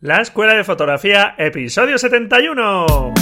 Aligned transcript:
La 0.00 0.20
Escuela 0.20 0.54
de 0.54 0.62
Fotografía, 0.62 1.34
episodio 1.38 1.98
71. 1.98 3.14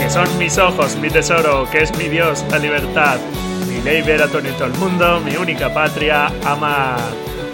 Que 0.00 0.10
son 0.10 0.38
mis 0.38 0.58
ojos, 0.58 0.96
mi 0.96 1.08
tesoro, 1.08 1.70
que 1.70 1.82
es 1.82 1.96
mi 1.96 2.08
Dios, 2.08 2.44
la 2.50 2.58
libertad. 2.58 3.20
Mi 3.68 3.80
ley 3.80 4.02
ver 4.02 4.20
a 4.20 4.26
todo 4.26 4.40
el 4.40 4.72
mundo, 4.80 5.20
mi 5.20 5.36
única 5.36 5.72
patria, 5.72 6.26
amar. 6.44 6.98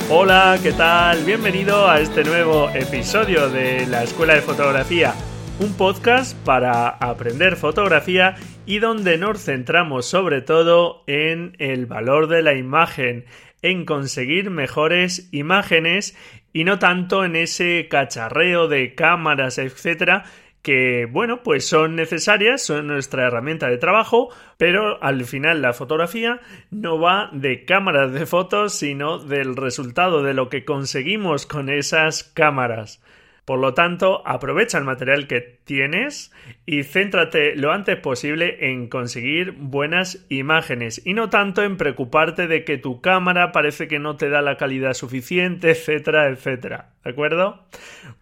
Hola, 0.08 0.58
¿qué 0.62 0.72
tal? 0.72 1.22
Bienvenido 1.24 1.86
a 1.86 2.00
este 2.00 2.24
nuevo 2.24 2.70
episodio 2.70 3.50
de 3.50 3.86
la 3.88 4.04
Escuela 4.04 4.32
de 4.32 4.40
Fotografía 4.40 5.12
un 5.60 5.72
podcast 5.74 6.36
para 6.38 6.88
aprender 6.88 7.56
fotografía 7.56 8.34
y 8.66 8.78
donde 8.78 9.18
nos 9.18 9.44
centramos 9.44 10.06
sobre 10.06 10.40
todo 10.40 11.04
en 11.06 11.54
el 11.58 11.86
valor 11.86 12.28
de 12.28 12.42
la 12.42 12.54
imagen, 12.54 13.26
en 13.62 13.84
conseguir 13.84 14.50
mejores 14.50 15.28
imágenes 15.32 16.16
y 16.52 16.64
no 16.64 16.78
tanto 16.78 17.24
en 17.24 17.36
ese 17.36 17.88
cacharreo 17.90 18.68
de 18.68 18.94
cámaras, 18.94 19.58
etcétera, 19.58 20.24
que 20.62 21.06
bueno, 21.10 21.42
pues 21.42 21.68
son 21.68 21.94
necesarias, 21.94 22.62
son 22.62 22.86
nuestra 22.86 23.26
herramienta 23.26 23.68
de 23.68 23.76
trabajo, 23.76 24.30
pero 24.56 25.02
al 25.02 25.24
final 25.26 25.60
la 25.60 25.74
fotografía 25.74 26.40
no 26.70 26.98
va 26.98 27.28
de 27.32 27.66
cámaras 27.66 28.12
de 28.12 28.24
fotos, 28.24 28.72
sino 28.72 29.18
del 29.18 29.56
resultado 29.56 30.22
de 30.22 30.32
lo 30.32 30.48
que 30.48 30.64
conseguimos 30.64 31.44
con 31.44 31.68
esas 31.68 32.24
cámaras. 32.24 33.02
Por 33.44 33.58
lo 33.58 33.74
tanto, 33.74 34.26
aprovecha 34.26 34.78
el 34.78 34.84
material 34.84 35.26
que 35.26 35.40
tienes 35.40 36.32
y 36.64 36.82
céntrate 36.82 37.56
lo 37.56 37.72
antes 37.72 37.98
posible 37.98 38.70
en 38.70 38.88
conseguir 38.88 39.52
buenas 39.52 40.24
imágenes 40.30 41.02
y 41.04 41.12
no 41.12 41.28
tanto 41.28 41.62
en 41.62 41.76
preocuparte 41.76 42.46
de 42.46 42.64
que 42.64 42.78
tu 42.78 43.02
cámara 43.02 43.52
parece 43.52 43.86
que 43.86 43.98
no 43.98 44.16
te 44.16 44.30
da 44.30 44.40
la 44.40 44.56
calidad 44.56 44.94
suficiente, 44.94 45.72
etcétera, 45.72 46.28
etcétera. 46.28 46.94
¿De 47.04 47.10
acuerdo? 47.10 47.66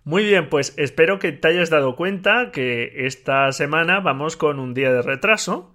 Muy 0.02 0.24
bien, 0.24 0.48
pues 0.48 0.74
espero 0.76 1.20
que 1.20 1.30
te 1.30 1.48
hayas 1.48 1.70
dado 1.70 1.94
cuenta 1.94 2.50
que 2.50 3.06
esta 3.06 3.52
semana 3.52 4.00
vamos 4.00 4.36
con 4.36 4.58
un 4.58 4.74
día 4.74 4.92
de 4.92 5.02
retraso, 5.02 5.72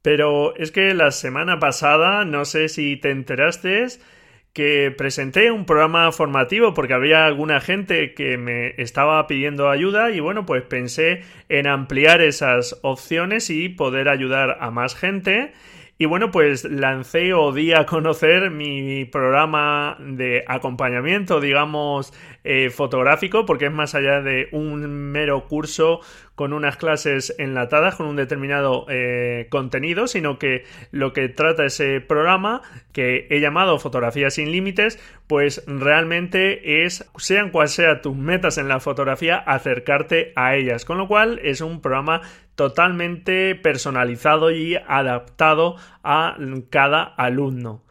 pero 0.00 0.56
es 0.56 0.72
que 0.72 0.94
la 0.94 1.10
semana 1.10 1.58
pasada, 1.58 2.24
no 2.24 2.46
sé 2.46 2.70
si 2.70 2.96
te 2.96 3.10
enteraste, 3.10 3.86
que 4.56 4.90
presenté 4.90 5.50
un 5.50 5.66
programa 5.66 6.10
formativo 6.12 6.72
porque 6.72 6.94
había 6.94 7.26
alguna 7.26 7.60
gente 7.60 8.14
que 8.14 8.38
me 8.38 8.68
estaba 8.78 9.26
pidiendo 9.26 9.68
ayuda 9.68 10.12
y 10.12 10.20
bueno, 10.20 10.46
pues 10.46 10.62
pensé 10.62 11.24
en 11.50 11.66
ampliar 11.66 12.22
esas 12.22 12.78
opciones 12.80 13.50
y 13.50 13.68
poder 13.68 14.08
ayudar 14.08 14.56
a 14.60 14.70
más 14.70 14.94
gente. 14.94 15.52
Y 15.98 16.06
bueno, 16.06 16.30
pues 16.30 16.64
lancé 16.64 17.34
o 17.34 17.52
di 17.52 17.74
a 17.74 17.84
conocer 17.84 18.50
mi 18.50 19.04
programa 19.04 19.98
de 20.00 20.42
acompañamiento, 20.46 21.38
digamos, 21.38 22.14
eh, 22.46 22.70
fotográfico, 22.70 23.44
porque 23.44 23.66
es 23.66 23.72
más 23.72 23.94
allá 23.94 24.20
de 24.22 24.48
un 24.52 25.10
mero 25.10 25.46
curso 25.48 26.00
con 26.36 26.52
unas 26.52 26.76
clases 26.76 27.34
enlatadas 27.38 27.96
con 27.96 28.06
un 28.06 28.14
determinado 28.14 28.86
eh, 28.88 29.46
contenido, 29.50 30.06
sino 30.06 30.38
que 30.38 30.64
lo 30.92 31.12
que 31.12 31.28
trata 31.28 31.64
ese 31.64 32.00
programa, 32.00 32.62
que 32.92 33.26
he 33.30 33.40
llamado 33.40 33.78
Fotografía 33.78 34.30
sin 34.30 34.52
Límites, 34.52 34.98
pues 35.26 35.64
realmente 35.66 36.84
es, 36.84 37.10
sean 37.16 37.50
cuales 37.50 37.72
sean 37.72 38.02
tus 38.02 38.14
metas 38.14 38.58
en 38.58 38.68
la 38.68 38.80
fotografía, 38.80 39.38
acercarte 39.38 40.32
a 40.36 40.54
ellas. 40.54 40.84
Con 40.84 40.98
lo 40.98 41.08
cual 41.08 41.40
es 41.42 41.62
un 41.62 41.80
programa 41.80 42.20
totalmente 42.54 43.54
personalizado 43.54 44.50
y 44.50 44.76
adaptado 44.76 45.76
a 46.04 46.36
cada 46.70 47.02
alumno. 47.02 47.82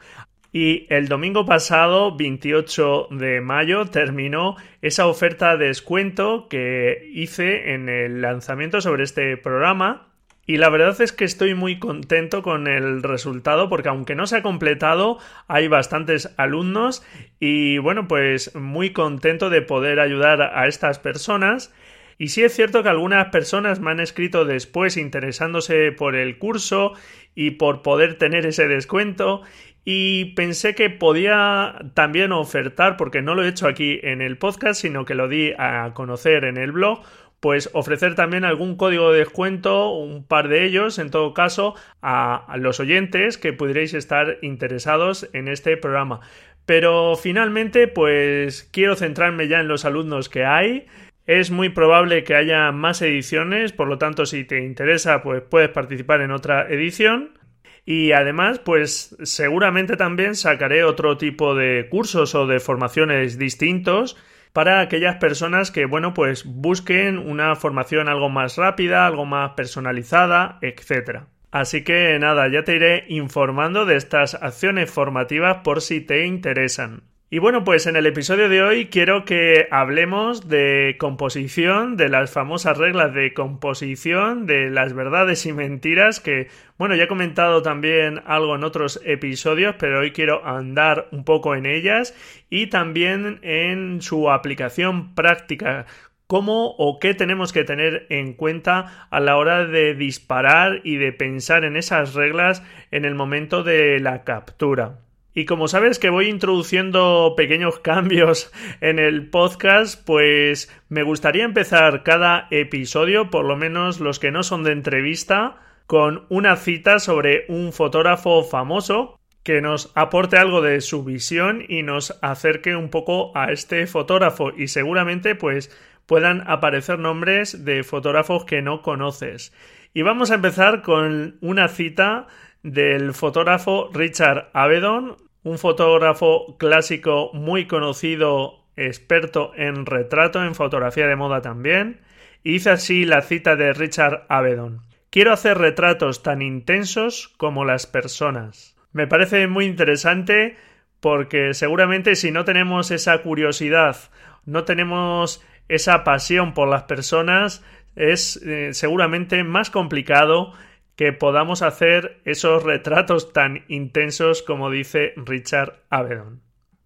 Y 0.57 0.87
el 0.87 1.09
domingo 1.09 1.45
pasado, 1.45 2.15
28 2.15 3.09
de 3.11 3.41
mayo, 3.41 3.87
terminó 3.87 4.55
esa 4.81 5.05
oferta 5.05 5.57
de 5.57 5.67
descuento 5.67 6.47
que 6.47 7.09
hice 7.13 7.73
en 7.73 7.89
el 7.89 8.21
lanzamiento 8.21 8.79
sobre 8.79 9.03
este 9.03 9.35
programa. 9.35 10.07
Y 10.45 10.55
la 10.55 10.69
verdad 10.69 11.01
es 11.01 11.11
que 11.11 11.25
estoy 11.25 11.55
muy 11.55 11.77
contento 11.77 12.41
con 12.41 12.67
el 12.67 13.03
resultado 13.03 13.67
porque 13.67 13.89
aunque 13.89 14.15
no 14.15 14.27
se 14.27 14.37
ha 14.37 14.43
completado, 14.43 15.17
hay 15.49 15.67
bastantes 15.67 16.33
alumnos 16.37 17.05
y 17.37 17.77
bueno, 17.79 18.07
pues 18.07 18.55
muy 18.55 18.91
contento 18.93 19.49
de 19.49 19.61
poder 19.61 19.99
ayudar 19.99 20.41
a 20.41 20.67
estas 20.67 20.99
personas 20.99 21.73
y 22.17 22.29
sí 22.29 22.43
es 22.43 22.53
cierto 22.53 22.83
que 22.83 22.89
algunas 22.89 23.27
personas 23.27 23.79
me 23.79 23.91
han 23.91 23.99
escrito 23.99 24.45
después 24.45 24.97
interesándose 24.97 25.91
por 25.91 26.15
el 26.15 26.37
curso 26.37 26.93
y 27.35 27.51
por 27.51 27.81
poder 27.81 28.17
tener 28.17 28.45
ese 28.45 28.67
descuento 28.67 29.41
y 29.85 30.33
pensé 30.33 30.73
que 30.73 30.89
podía 30.89 31.75
también 31.93 32.31
ofertar, 32.31 32.97
porque 32.97 33.21
no 33.21 33.35
lo 33.35 33.43
he 33.43 33.49
hecho 33.49 33.67
aquí 33.67 33.99
en 34.01 34.21
el 34.21 34.37
podcast, 34.37 34.81
sino 34.81 35.05
que 35.05 35.13
lo 35.13 35.27
di 35.27 35.53
a 35.59 35.91
conocer 35.93 36.43
en 36.45 36.57
el 36.57 36.71
blog, 36.71 37.03
pues 37.39 37.69
ofrecer 37.73 38.15
también 38.15 38.43
algún 38.43 38.77
código 38.77 39.11
de 39.11 39.19
descuento, 39.19 39.91
un 39.91 40.25
par 40.25 40.47
de 40.47 40.65
ellos, 40.65 40.97
en 40.97 41.11
todo 41.11 41.35
caso, 41.35 41.75
a, 42.01 42.55
los 42.57 42.79
oyentes 42.79 43.37
que 43.37 43.53
pudierais 43.53 43.93
estar 43.93 44.39
interesados 44.41 45.29
en 45.33 45.47
este 45.47 45.77
programa. 45.77 46.21
Pero 46.65 47.15
finalmente, 47.15 47.87
pues 47.87 48.67
quiero 48.73 48.95
centrarme 48.95 49.47
ya 49.47 49.59
en 49.59 49.67
los 49.67 49.85
alumnos 49.85 50.29
que 50.29 50.45
hay. 50.45 50.87
Es 51.25 51.49
muy 51.49 51.69
probable 51.69 52.23
que 52.23 52.35
haya 52.35 52.71
más 52.71 53.01
ediciones, 53.01 53.71
por 53.71 53.87
lo 53.87 53.97
tanto, 53.97 54.27
si 54.27 54.43
te 54.43 54.63
interesa, 54.63 55.23
pues 55.23 55.41
puedes 55.41 55.69
participar 55.69 56.21
en 56.21 56.31
otra 56.31 56.69
edición. 56.69 57.39
Y 57.83 58.11
además, 58.11 58.59
pues 58.59 59.15
seguramente 59.23 59.97
también 59.97 60.35
sacaré 60.35 60.83
otro 60.83 61.17
tipo 61.17 61.55
de 61.55 61.87
cursos 61.89 62.35
o 62.35 62.45
de 62.45 62.59
formaciones 62.59 63.39
distintos 63.39 64.17
para 64.53 64.81
aquellas 64.81 65.17
personas 65.17 65.71
que, 65.71 65.85
bueno, 65.85 66.13
pues 66.13 66.45
busquen 66.45 67.17
una 67.17 67.55
formación 67.55 68.07
algo 68.07 68.29
más 68.29 68.57
rápida, 68.57 69.05
algo 69.05 69.25
más 69.25 69.51
personalizada, 69.51 70.59
etc. 70.61 71.25
Así 71.51 71.83
que 71.83 72.17
nada, 72.19 72.47
ya 72.49 72.63
te 72.63 72.75
iré 72.75 73.05
informando 73.09 73.85
de 73.85 73.95
estas 73.95 74.35
acciones 74.35 74.91
formativas 74.91 75.57
por 75.63 75.81
si 75.81 76.01
te 76.01 76.25
interesan. 76.25 77.03
Y 77.35 77.39
bueno, 77.39 77.65
pues 77.65 77.85
en 77.85 77.97
el 77.97 78.05
episodio 78.05 78.47
de 78.47 78.63
hoy 78.63 78.85
quiero 78.85 79.25
que 79.25 79.67
hablemos 79.69 80.47
de 80.47 80.95
composición, 80.97 81.97
de 81.97 82.07
las 82.07 82.31
famosas 82.31 82.77
reglas 82.77 83.13
de 83.13 83.33
composición, 83.33 84.45
de 84.45 84.69
las 84.69 84.93
verdades 84.93 85.45
y 85.45 85.51
mentiras 85.51 86.21
que, 86.21 86.47
bueno, 86.77 86.95
ya 86.95 87.03
he 87.03 87.07
comentado 87.09 87.61
también 87.61 88.21
algo 88.25 88.55
en 88.55 88.63
otros 88.63 89.01
episodios, 89.03 89.75
pero 89.77 89.99
hoy 89.99 90.11
quiero 90.11 90.47
andar 90.47 91.09
un 91.11 91.25
poco 91.25 91.55
en 91.55 91.65
ellas 91.65 92.15
y 92.49 92.67
también 92.67 93.39
en 93.41 94.01
su 94.01 94.31
aplicación 94.31 95.13
práctica 95.13 95.87
cómo 96.27 96.69
o 96.77 96.99
qué 96.99 97.15
tenemos 97.15 97.51
que 97.51 97.65
tener 97.65 98.07
en 98.11 98.31
cuenta 98.31 99.09
a 99.11 99.19
la 99.19 99.35
hora 99.35 99.65
de 99.65 99.93
disparar 99.93 100.79
y 100.85 100.95
de 100.95 101.11
pensar 101.11 101.65
en 101.65 101.75
esas 101.75 102.13
reglas 102.13 102.63
en 102.91 103.03
el 103.03 103.13
momento 103.13 103.61
de 103.61 103.99
la 103.99 104.23
captura. 104.23 105.04
Y 105.37 105.43
como 105.43 105.67
sabes 105.67 105.99
que 105.99 106.09
voy 106.09 106.29
introduciendo 106.29 107.33
pequeños 107.35 107.79
cambios 107.79 108.53
en 108.79 108.99
el 108.99 109.29
podcast, 109.29 110.01
pues 110.05 110.73
me 110.87 111.03
gustaría 111.03 111.43
empezar 111.43 112.03
cada 112.03 112.47
episodio, 112.51 113.29
por 113.29 113.43
lo 113.43 113.57
menos 113.57 113.99
los 113.99 114.17
que 114.17 114.31
no 114.31 114.43
son 114.43 114.63
de 114.63 114.71
entrevista, 114.71 115.57
con 115.87 116.25
una 116.29 116.55
cita 116.55 116.99
sobre 116.99 117.43
un 117.49 117.73
fotógrafo 117.73 118.43
famoso 118.43 119.19
que 119.43 119.59
nos 119.59 119.91
aporte 119.93 120.37
algo 120.37 120.61
de 120.61 120.79
su 120.79 121.03
visión 121.03 121.65
y 121.67 121.83
nos 121.83 122.17
acerque 122.21 122.77
un 122.77 122.89
poco 122.89 123.37
a 123.37 123.51
este 123.51 123.87
fotógrafo 123.87 124.51
y 124.55 124.69
seguramente 124.69 125.35
pues 125.35 125.69
puedan 126.05 126.49
aparecer 126.49 126.97
nombres 126.97 127.65
de 127.65 127.83
fotógrafos 127.83 128.45
que 128.45 128.61
no 128.61 128.81
conoces. 128.81 129.53
Y 129.93 130.01
vamos 130.01 130.31
a 130.31 130.35
empezar 130.35 130.81
con 130.81 131.37
una 131.41 131.67
cita 131.67 132.27
del 132.63 133.13
fotógrafo 133.13 133.89
Richard 133.93 134.49
Avedon, 134.53 135.17
un 135.45 135.59
fotógrafo 135.59 136.57
clásico 136.57 137.29
muy 137.33 137.67
conocido, 137.67 138.65
experto 138.75 139.51
en 139.55 139.85
retrato, 139.85 140.43
en 140.43 140.55
fotografía 140.55 141.05
de 141.05 141.15
moda 141.15 141.43
también, 141.43 142.01
dice 142.43 142.71
así 142.71 143.05
la 143.05 143.21
cita 143.21 143.55
de 143.55 143.71
Richard 143.71 144.25
Avedon. 144.27 144.81
Quiero 145.11 145.31
hacer 145.31 145.59
retratos 145.59 146.23
tan 146.23 146.41
intensos 146.41 147.31
como 147.37 147.63
las 147.63 147.85
personas. 147.85 148.75
Me 148.91 149.05
parece 149.05 149.47
muy 149.47 149.65
interesante 149.65 150.57
porque 150.99 151.53
seguramente 151.53 152.15
si 152.15 152.31
no 152.31 152.43
tenemos 152.43 152.89
esa 152.89 153.19
curiosidad, 153.19 153.97
no 154.45 154.63
tenemos 154.63 155.45
esa 155.69 156.03
pasión 156.03 156.55
por 156.55 156.67
las 156.67 156.83
personas, 156.83 157.63
es 157.95 158.37
eh, 158.37 158.73
seguramente 158.73 159.43
más 159.43 159.69
complicado 159.69 160.53
que 160.95 161.13
podamos 161.13 161.61
hacer 161.61 162.21
esos 162.25 162.63
retratos 162.63 163.33
tan 163.33 163.65
intensos 163.67 164.41
como 164.41 164.69
dice 164.69 165.13
Richard 165.17 165.83
Avedon. 165.89 166.41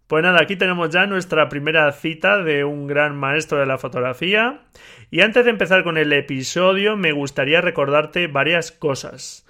Pues 0.07 0.23
nada, 0.23 0.41
aquí 0.41 0.55
tenemos 0.55 0.89
ya 0.89 1.05
nuestra 1.05 1.49
primera 1.49 1.91
cita 1.91 2.41
de 2.41 2.63
un 2.63 2.87
gran 2.87 3.15
maestro 3.15 3.59
de 3.59 3.67
la 3.67 3.77
fotografía. 3.77 4.61
Y 5.11 5.21
antes 5.21 5.45
de 5.45 5.51
empezar 5.51 5.83
con 5.83 5.99
el 5.99 6.11
episodio, 6.13 6.97
me 6.97 7.11
gustaría 7.11 7.61
recordarte 7.61 8.25
varias 8.25 8.71
cosas. 8.71 9.45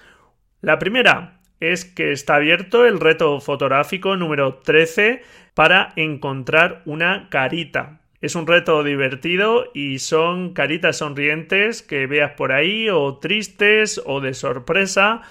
La 0.59 0.77
primera 0.77 1.39
es 1.61 1.85
que 1.85 2.11
está 2.11 2.35
abierto 2.35 2.85
el 2.85 2.99
reto 2.99 3.39
fotográfico 3.39 4.17
número 4.17 4.55
13 4.55 5.23
para 5.53 5.93
encontrar 5.95 6.81
una 6.85 7.29
carita. 7.29 8.01
Es 8.21 8.35
un 8.35 8.47
reto 8.47 8.83
divertido 8.83 9.65
y 9.73 9.99
son 9.99 10.53
caritas 10.53 10.97
sonrientes 10.97 11.81
que 11.81 12.05
veas 12.05 12.31
por 12.31 12.51
ahí 12.51 12.89
o 12.89 13.17
tristes 13.17 14.01
o 14.05 14.19
de 14.19 14.33
sorpresa. 14.33 15.21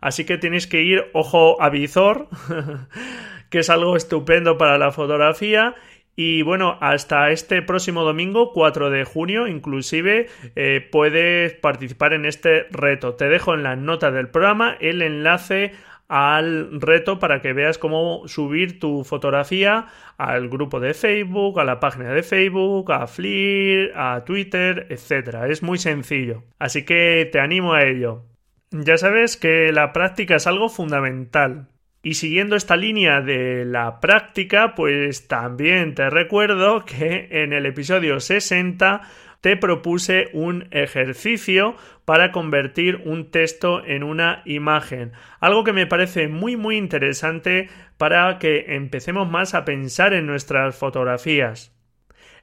Así 0.00 0.26
que 0.26 0.36
tienes 0.36 0.66
que 0.66 0.82
ir 0.82 1.04
ojo 1.14 1.60
a 1.62 1.70
visor, 1.70 2.28
que 3.50 3.60
es 3.60 3.70
algo 3.70 3.96
estupendo 3.96 4.58
para 4.58 4.76
la 4.76 4.92
fotografía 4.92 5.74
y 6.16 6.42
bueno, 6.42 6.78
hasta 6.80 7.30
este 7.30 7.60
próximo 7.62 8.04
domingo, 8.04 8.52
4 8.52 8.90
de 8.90 9.04
junio, 9.04 9.48
inclusive 9.48 10.28
eh, 10.54 10.88
puedes 10.92 11.54
participar 11.54 12.12
en 12.12 12.24
este 12.24 12.66
reto. 12.70 13.14
Te 13.14 13.28
dejo 13.28 13.54
en 13.54 13.64
la 13.64 13.74
nota 13.74 14.12
del 14.12 14.28
programa 14.28 14.76
el 14.80 15.02
enlace 15.02 15.72
al 16.08 16.80
reto 16.80 17.18
para 17.18 17.40
que 17.40 17.52
veas 17.52 17.78
cómo 17.78 18.28
subir 18.28 18.78
tu 18.78 19.04
fotografía 19.04 19.86
al 20.18 20.48
grupo 20.48 20.80
de 20.80 20.94
Facebook, 20.94 21.58
a 21.60 21.64
la 21.64 21.80
página 21.80 22.12
de 22.12 22.22
Facebook, 22.22 22.92
a 22.92 23.06
Flickr, 23.06 23.92
a 23.96 24.24
Twitter, 24.24 24.86
etc. 24.90 25.44
Es 25.48 25.62
muy 25.62 25.78
sencillo. 25.78 26.44
Así 26.58 26.84
que 26.84 27.28
te 27.32 27.40
animo 27.40 27.74
a 27.74 27.84
ello. 27.84 28.22
Ya 28.70 28.98
sabes 28.98 29.36
que 29.36 29.72
la 29.72 29.92
práctica 29.92 30.36
es 30.36 30.46
algo 30.46 30.68
fundamental. 30.68 31.68
Y 32.02 32.14
siguiendo 32.14 32.54
esta 32.54 32.76
línea 32.76 33.22
de 33.22 33.64
la 33.64 33.98
práctica, 33.98 34.74
pues 34.74 35.26
también 35.26 35.94
te 35.94 36.10
recuerdo 36.10 36.84
que 36.84 37.28
en 37.30 37.54
el 37.54 37.64
episodio 37.64 38.20
60 38.20 39.00
te 39.44 39.58
propuse 39.58 40.30
un 40.32 40.68
ejercicio 40.70 41.76
para 42.06 42.32
convertir 42.32 43.02
un 43.04 43.30
texto 43.30 43.84
en 43.84 44.02
una 44.02 44.40
imagen. 44.46 45.12
Algo 45.38 45.64
que 45.64 45.74
me 45.74 45.86
parece 45.86 46.28
muy 46.28 46.56
muy 46.56 46.78
interesante 46.78 47.68
para 47.98 48.38
que 48.38 48.74
empecemos 48.74 49.30
más 49.30 49.52
a 49.52 49.66
pensar 49.66 50.14
en 50.14 50.26
nuestras 50.26 50.78
fotografías. 50.78 51.76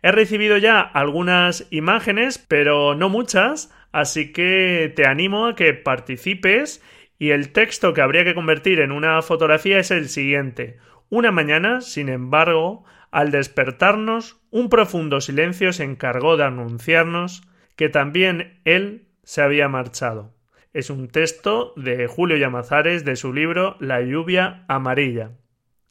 He 0.03 0.11
recibido 0.11 0.57
ya 0.57 0.79
algunas 0.79 1.65
imágenes, 1.71 2.37
pero 2.37 2.93
no 2.93 3.09
muchas, 3.09 3.73
así 3.91 4.31
que 4.31 4.93
te 4.95 5.07
animo 5.07 5.47
a 5.47 5.55
que 5.55 5.73
participes 5.73 6.83
y 7.17 7.31
el 7.31 7.51
texto 7.51 7.95
que 7.95 8.01
habría 8.01 8.25
que 8.25 8.35
convertir 8.35 8.79
en 8.79 8.91
una 8.91 9.23
fotografía 9.23 9.79
es 9.79 9.89
el 9.89 10.07
siguiente. 10.07 10.77
Una 11.09 11.31
mañana, 11.31 11.81
sin 11.81 12.09
embargo, 12.09 12.85
al 13.11 13.31
despertarnos, 13.31 14.41
un 14.49 14.69
profundo 14.69 15.19
silencio 15.19 15.73
se 15.73 15.83
encargó 15.83 16.37
de 16.37 16.45
anunciarnos 16.45 17.43
que 17.75 17.89
también 17.89 18.61
él 18.63 19.09
se 19.23 19.41
había 19.41 19.67
marchado. 19.67 20.33
Es 20.73 20.89
un 20.89 21.09
texto 21.09 21.73
de 21.75 22.07
Julio 22.07 22.37
Llamazares 22.37 23.03
de 23.03 23.17
su 23.17 23.33
libro 23.33 23.75
La 23.79 24.01
lluvia 24.01 24.63
amarilla. 24.69 25.31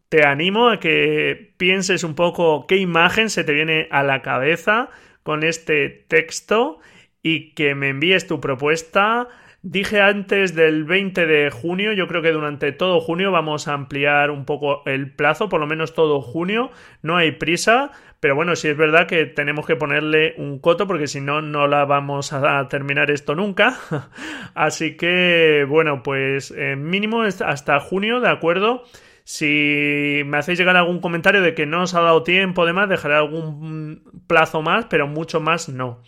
Te 0.08 0.25
animo 0.25 0.70
a 0.70 0.81
que 0.81 1.55
pienses 1.58 2.02
un 2.02 2.14
poco 2.14 2.67
qué 2.67 2.76
imagen 2.76 3.28
se 3.28 3.44
te 3.44 3.52
viene 3.52 3.87
a 3.90 4.02
la 4.02 4.23
cabeza 4.23 4.88
con 5.23 5.44
este 5.44 5.88
texto 5.88 6.81
y 7.23 7.52
que 7.52 7.75
me 7.75 7.90
envíes 7.90 8.26
tu 8.26 8.40
propuesta 8.40 9.28
Dije 9.62 10.01
antes 10.01 10.55
del 10.55 10.85
20 10.85 11.27
de 11.27 11.51
junio, 11.51 11.93
yo 11.93 12.09
creo 12.09 12.23
que 12.23 12.33
durante 12.33 12.73
todo 12.73 12.99
junio 12.99 13.31
vamos 13.31 13.69
a 13.69 13.75
ampliar 13.75 14.31
un 14.31 14.47
poco 14.47 14.83
el 14.87 15.12
plazo, 15.15 15.51
por 15.51 15.61
lo 15.61 15.67
menos 15.67 15.93
todo 15.93 16.23
junio, 16.23 16.71
no 17.03 17.19
hay 17.19 17.33
prisa, 17.33 17.91
pero 18.21 18.35
bueno, 18.35 18.57
sí 18.57 18.69
es 18.69 18.77
verdad 18.79 19.07
que 19.07 19.27
tenemos 19.27 19.67
que 19.67 19.77
ponerle 19.77 20.35
un 20.39 20.61
coto 20.61 20.87
porque 20.87 21.07
si 21.07 21.21
no, 21.21 21.43
no 21.43 21.67
la 21.67 21.85
vamos 21.85 22.33
a 22.33 22.69
terminar 22.69 23.11
esto 23.11 23.35
nunca. 23.35 23.77
Así 24.55 24.97
que, 24.97 25.67
bueno, 25.69 26.03
pues 26.03 26.55
eh, 26.57 26.77
mínimo 26.77 27.21
hasta 27.23 27.81
junio, 27.81 28.21
¿de 28.21 28.31
acuerdo? 28.31 28.85
Si 29.25 30.23
me 30.25 30.39
hacéis 30.39 30.59
llegar 30.59 30.77
algún 30.79 31.01
comentario 31.01 31.43
de 31.43 31.55
que 31.55 31.67
no 31.67 31.83
os 31.83 31.95
ha 31.95 32.01
dado 32.01 32.23
tiempo, 32.23 32.65
demás, 32.65 32.89
dejaré 32.89 33.15
algún 33.17 34.03
plazo 34.27 34.62
más, 34.62 34.87
pero 34.87 35.07
mucho 35.07 35.39
más 35.41 35.69
no. 35.69 36.03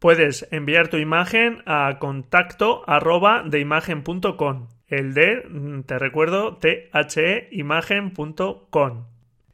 Puedes 0.00 0.48
enviar 0.50 0.88
tu 0.88 0.96
imagen 0.96 1.62
a 1.66 1.98
contacto 1.98 2.82
arroba 2.86 3.42
de 3.44 3.60
imagen.com. 3.60 4.68
El 4.88 5.12
de, 5.12 5.44
mm, 5.46 5.82
te 5.82 5.98
recuerdo, 5.98 6.56
theimagen.com. 6.56 9.04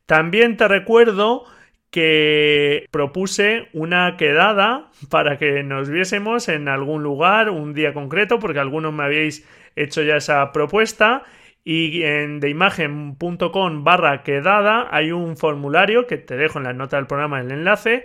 También 0.07 0.57
te 0.57 0.69
recuerdo 0.69 1.43
que 1.91 2.87
propuse 2.93 3.67
una 3.73 4.17
quedada 4.17 4.93
para 5.11 5.37
que 5.37 5.65
nos 5.65 5.91
viésemos 5.91 6.49
en 6.49 6.69
algún 6.69 7.03
lugar, 7.03 7.51
un 7.51 7.75
día 7.75 7.93
concreto, 7.93 8.39
porque 8.39 8.61
algunos 8.61 8.93
me 8.93 9.03
habéis 9.03 9.45
hecho 9.75 10.03
ya 10.03 10.19
esa 10.19 10.53
propuesta. 10.53 11.25
Y 11.65 12.05
en 12.05 12.39
deimagen.com 12.39 13.83
barra 13.83 14.23
quedada 14.23 14.87
hay 14.93 15.11
un 15.11 15.37
formulario 15.37 16.07
que 16.07 16.19
te 16.19 16.37
dejo 16.37 16.59
en 16.59 16.65
la 16.67 16.73
nota 16.73 16.99
del 16.99 17.09
programa 17.09 17.41
el 17.41 17.51
enlace 17.51 18.05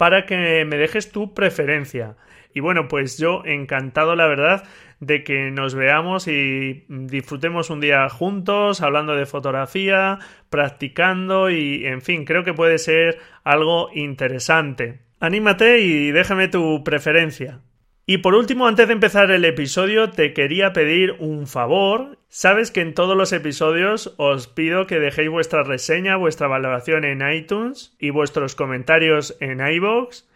para 0.00 0.24
que 0.24 0.64
me 0.64 0.78
dejes 0.78 1.12
tu 1.12 1.34
preferencia. 1.34 2.16
Y 2.54 2.60
bueno, 2.60 2.88
pues 2.88 3.18
yo 3.18 3.42
encantado, 3.44 4.16
la 4.16 4.26
verdad, 4.26 4.64
de 4.98 5.22
que 5.24 5.50
nos 5.50 5.74
veamos 5.74 6.26
y 6.26 6.86
disfrutemos 6.88 7.68
un 7.68 7.82
día 7.82 8.08
juntos, 8.08 8.80
hablando 8.80 9.14
de 9.14 9.26
fotografía, 9.26 10.18
practicando 10.48 11.50
y, 11.50 11.84
en 11.84 12.00
fin, 12.00 12.24
creo 12.24 12.44
que 12.44 12.54
puede 12.54 12.78
ser 12.78 13.18
algo 13.44 13.90
interesante. 13.92 15.00
Anímate 15.20 15.80
y 15.80 16.12
déjame 16.12 16.48
tu 16.48 16.82
preferencia. 16.82 17.60
Y 18.06 18.18
por 18.18 18.34
último, 18.34 18.66
antes 18.68 18.86
de 18.86 18.94
empezar 18.94 19.30
el 19.30 19.44
episodio, 19.44 20.08
te 20.08 20.32
quería 20.32 20.72
pedir 20.72 21.14
un 21.18 21.46
favor. 21.46 22.19
Sabes 22.32 22.70
que 22.70 22.80
en 22.80 22.94
todos 22.94 23.16
los 23.16 23.32
episodios 23.32 24.14
os 24.16 24.46
pido 24.46 24.86
que 24.86 25.00
dejéis 25.00 25.28
vuestra 25.28 25.64
reseña, 25.64 26.14
vuestra 26.14 26.46
valoración 26.46 27.04
en 27.04 27.28
iTunes 27.28 27.96
y 27.98 28.10
vuestros 28.10 28.54
comentarios 28.54 29.36
en 29.40 29.58
iBox. 29.58 30.28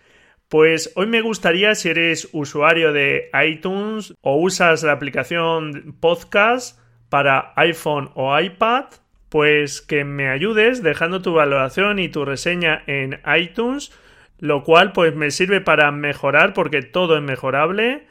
Pues 0.49 0.93
hoy 0.96 1.06
me 1.06 1.20
gustaría, 1.20 1.76
si 1.76 1.91
eres 1.91 2.29
usuario 2.32 2.93
de 2.93 3.31
iTunes 3.46 4.12
o 4.23 4.37
usas 4.37 4.82
la 4.82 4.91
aplicación 4.91 5.96
podcast 6.00 6.81
para 7.11 7.52
iPhone 7.55 8.11
o 8.14 8.37
iPad, 8.37 8.87
pues 9.29 9.81
que 9.81 10.02
me 10.05 10.31
ayudes 10.31 10.82
dejando 10.82 11.23
tu 11.23 11.32
valoración 11.32 12.00
y 12.00 12.08
tu 12.08 12.25
reseña 12.25 12.82
en 12.88 13.20
iTunes 13.38 13.93
lo 14.41 14.64
cual 14.64 14.93
pues 14.93 15.14
me 15.14 15.31
sirve 15.31 15.61
para 15.61 15.91
mejorar 15.93 16.55
porque 16.55 16.82
todo 16.82 17.17
es 17.17 17.23
mejorable 17.23 18.06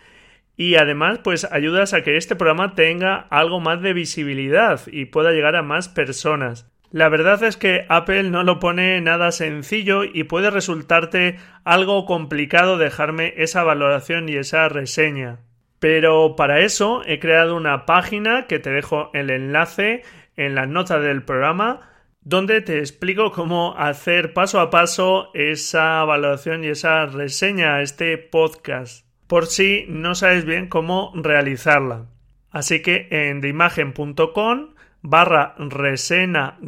y 0.56 0.76
además 0.76 1.20
pues 1.24 1.46
ayudas 1.52 1.94
a 1.94 2.04
que 2.04 2.18
este 2.18 2.36
programa 2.36 2.76
tenga 2.76 3.28
algo 3.30 3.60
más 3.60 3.82
de 3.82 3.94
visibilidad 3.94 4.82
y 4.88 5.06
pueda 5.06 5.32
llegar 5.32 5.56
a 5.56 5.64
más 5.64 5.90
personas. 5.90 6.70
La 6.92 7.10
verdad 7.10 7.42
es 7.44 7.58
que 7.58 7.86
Apple 7.90 8.30
no 8.30 8.44
lo 8.44 8.60
pone 8.60 9.02
nada 9.02 9.32
sencillo 9.32 10.04
y 10.04 10.26
puede 10.26 10.52
resultarte 10.52 11.38
algo 11.64 12.06
complicado 12.06 12.78
dejarme 12.78 13.34
esa 13.38 13.64
valoración 13.64 14.30
y 14.30 14.36
esa 14.36 14.70
reseña. 14.70 15.40
Pero 15.80 16.36
para 16.36 16.60
eso 16.60 17.02
he 17.06 17.20
creado 17.20 17.56
una 17.56 17.88
página 17.88 18.46
que 18.46 18.60
te 18.60 18.70
dejo 18.70 19.10
el 19.14 19.32
enlace 19.32 20.04
en 20.36 20.54
la 20.54 20.68
nota 20.68 21.00
del 21.00 21.24
programa 21.24 21.90
donde 22.26 22.62
te 22.62 22.80
explico 22.80 23.32
cómo 23.32 23.76
hacer 23.78 24.34
paso 24.34 24.60
a 24.60 24.70
paso 24.70 25.30
esa 25.34 26.04
valoración 26.06 26.64
y 26.64 26.68
esa 26.68 27.06
reseña 27.06 27.76
a 27.76 27.82
este 27.82 28.18
podcast, 28.18 29.03
por 29.28 29.48
si 29.48 29.86
no 29.90 30.16
sabes 30.16 30.46
bien 30.46 30.68
cómo 30.68 31.12
realizarla. 31.16 32.08
Así 32.52 32.82
que 32.82 33.08
en 33.10 33.42
deimagen.com 33.42 34.74
barra 35.02 35.56
resena-iTunes, 35.58 36.62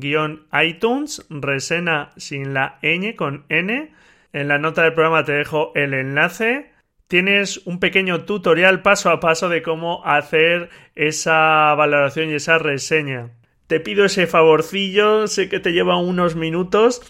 resena 1.30 2.12
sin 2.18 2.54
la 2.54 2.80
ñ 2.82 3.16
con 3.16 3.46
n. 3.50 3.94
En 4.34 4.48
la 4.48 4.58
nota 4.58 4.84
del 4.84 4.94
programa 4.94 5.24
te 5.24 5.32
dejo 5.34 5.72
el 5.76 5.94
enlace. 5.94 6.72
Tienes 7.08 7.66
un 7.66 7.80
pequeño 7.80 8.26
tutorial 8.26 8.82
paso 8.82 9.10
a 9.12 9.20
paso 9.20 9.48
de 9.48 9.62
cómo 9.62 10.04
hacer 10.06 10.70
esa 10.96 11.74
valoración 11.76 12.30
y 12.32 12.36
esa 12.36 12.58
reseña 12.58 13.32
te 13.68 13.80
pido 13.80 14.06
ese 14.06 14.28
favorcillo, 14.28 15.28
sé 15.28 15.50
que 15.50 15.60
te 15.60 15.72
lleva 15.72 15.98
unos 15.98 16.36
minutos, 16.36 17.02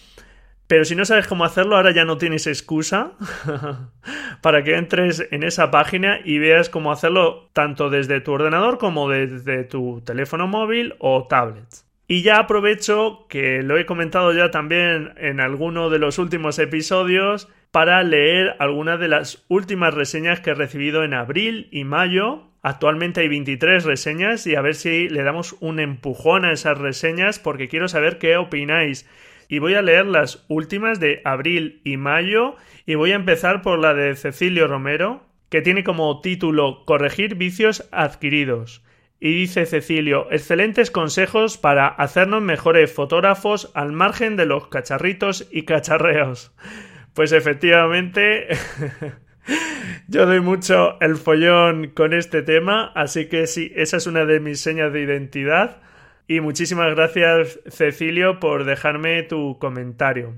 pero 0.66 0.84
si 0.84 0.94
no 0.96 1.04
sabes 1.04 1.26
cómo 1.26 1.44
hacerlo, 1.44 1.76
ahora 1.76 1.92
ya 1.92 2.04
no 2.04 2.18
tienes 2.18 2.46
excusa 2.46 3.12
para 4.40 4.64
que 4.64 4.76
entres 4.76 5.26
en 5.30 5.42
esa 5.42 5.70
página 5.70 6.20
y 6.24 6.38
veas 6.38 6.68
cómo 6.68 6.92
hacerlo 6.92 7.48
tanto 7.52 7.90
desde 7.90 8.20
tu 8.20 8.32
ordenador 8.32 8.78
como 8.78 9.08
desde 9.08 9.64
tu 9.64 10.02
teléfono 10.04 10.46
móvil 10.46 10.94
o 10.98 11.26
tablet. 11.26 11.66
Y 12.08 12.22
ya 12.22 12.38
aprovecho 12.38 13.26
que 13.28 13.62
lo 13.62 13.78
he 13.78 13.86
comentado 13.86 14.32
ya 14.32 14.50
también 14.50 15.12
en 15.16 15.40
alguno 15.40 15.90
de 15.90 15.98
los 15.98 16.18
últimos 16.18 16.58
episodios 16.58 17.48
para 17.72 18.02
leer 18.02 18.54
algunas 18.60 19.00
de 19.00 19.08
las 19.08 19.44
últimas 19.48 19.92
reseñas 19.92 20.40
que 20.40 20.50
he 20.50 20.54
recibido 20.54 21.02
en 21.02 21.14
abril 21.14 21.68
y 21.72 21.84
mayo 21.84 22.46
Actualmente 22.66 23.20
hay 23.20 23.28
23 23.28 23.84
reseñas 23.84 24.44
y 24.48 24.56
a 24.56 24.60
ver 24.60 24.74
si 24.74 25.08
le 25.08 25.22
damos 25.22 25.54
un 25.60 25.78
empujón 25.78 26.44
a 26.44 26.50
esas 26.50 26.76
reseñas 26.76 27.38
porque 27.38 27.68
quiero 27.68 27.86
saber 27.86 28.18
qué 28.18 28.36
opináis. 28.38 29.08
Y 29.48 29.58
voy 29.58 29.74
a 29.74 29.82
leer 29.82 30.06
las 30.06 30.44
últimas 30.48 31.00
de 31.00 31.20
abril 31.24 31.80
y 31.84 31.96
mayo 31.96 32.56
y 32.84 32.94
voy 32.94 33.12
a 33.12 33.16
empezar 33.16 33.62
por 33.62 33.78
la 33.78 33.94
de 33.94 34.14
Cecilio 34.16 34.66
Romero, 34.66 35.24
que 35.48 35.62
tiene 35.62 35.84
como 35.84 36.20
título 36.20 36.84
Corregir 36.84 37.36
vicios 37.36 37.88
adquiridos. 37.92 38.82
Y 39.18 39.32
dice 39.34 39.64
Cecilio, 39.64 40.30
excelentes 40.30 40.90
consejos 40.90 41.56
para 41.56 41.86
hacernos 41.88 42.42
mejores 42.42 42.92
fotógrafos 42.92 43.70
al 43.74 43.92
margen 43.92 44.36
de 44.36 44.46
los 44.46 44.68
cacharritos 44.68 45.48
y 45.50 45.62
cacharreos. 45.62 46.52
Pues 47.14 47.32
efectivamente, 47.32 48.48
yo 50.08 50.26
doy 50.26 50.40
mucho 50.40 51.00
el 51.00 51.16
follón 51.16 51.88
con 51.88 52.12
este 52.12 52.42
tema, 52.42 52.92
así 52.94 53.26
que 53.26 53.46
sí, 53.46 53.72
esa 53.74 53.96
es 53.96 54.06
una 54.06 54.26
de 54.26 54.38
mis 54.38 54.60
señas 54.60 54.92
de 54.92 55.00
identidad. 55.00 55.80
Y 56.26 56.40
muchísimas 56.40 56.94
gracias, 56.94 57.60
Cecilio, 57.68 58.40
por 58.40 58.64
dejarme 58.64 59.22
tu 59.22 59.58
comentario. 59.58 60.34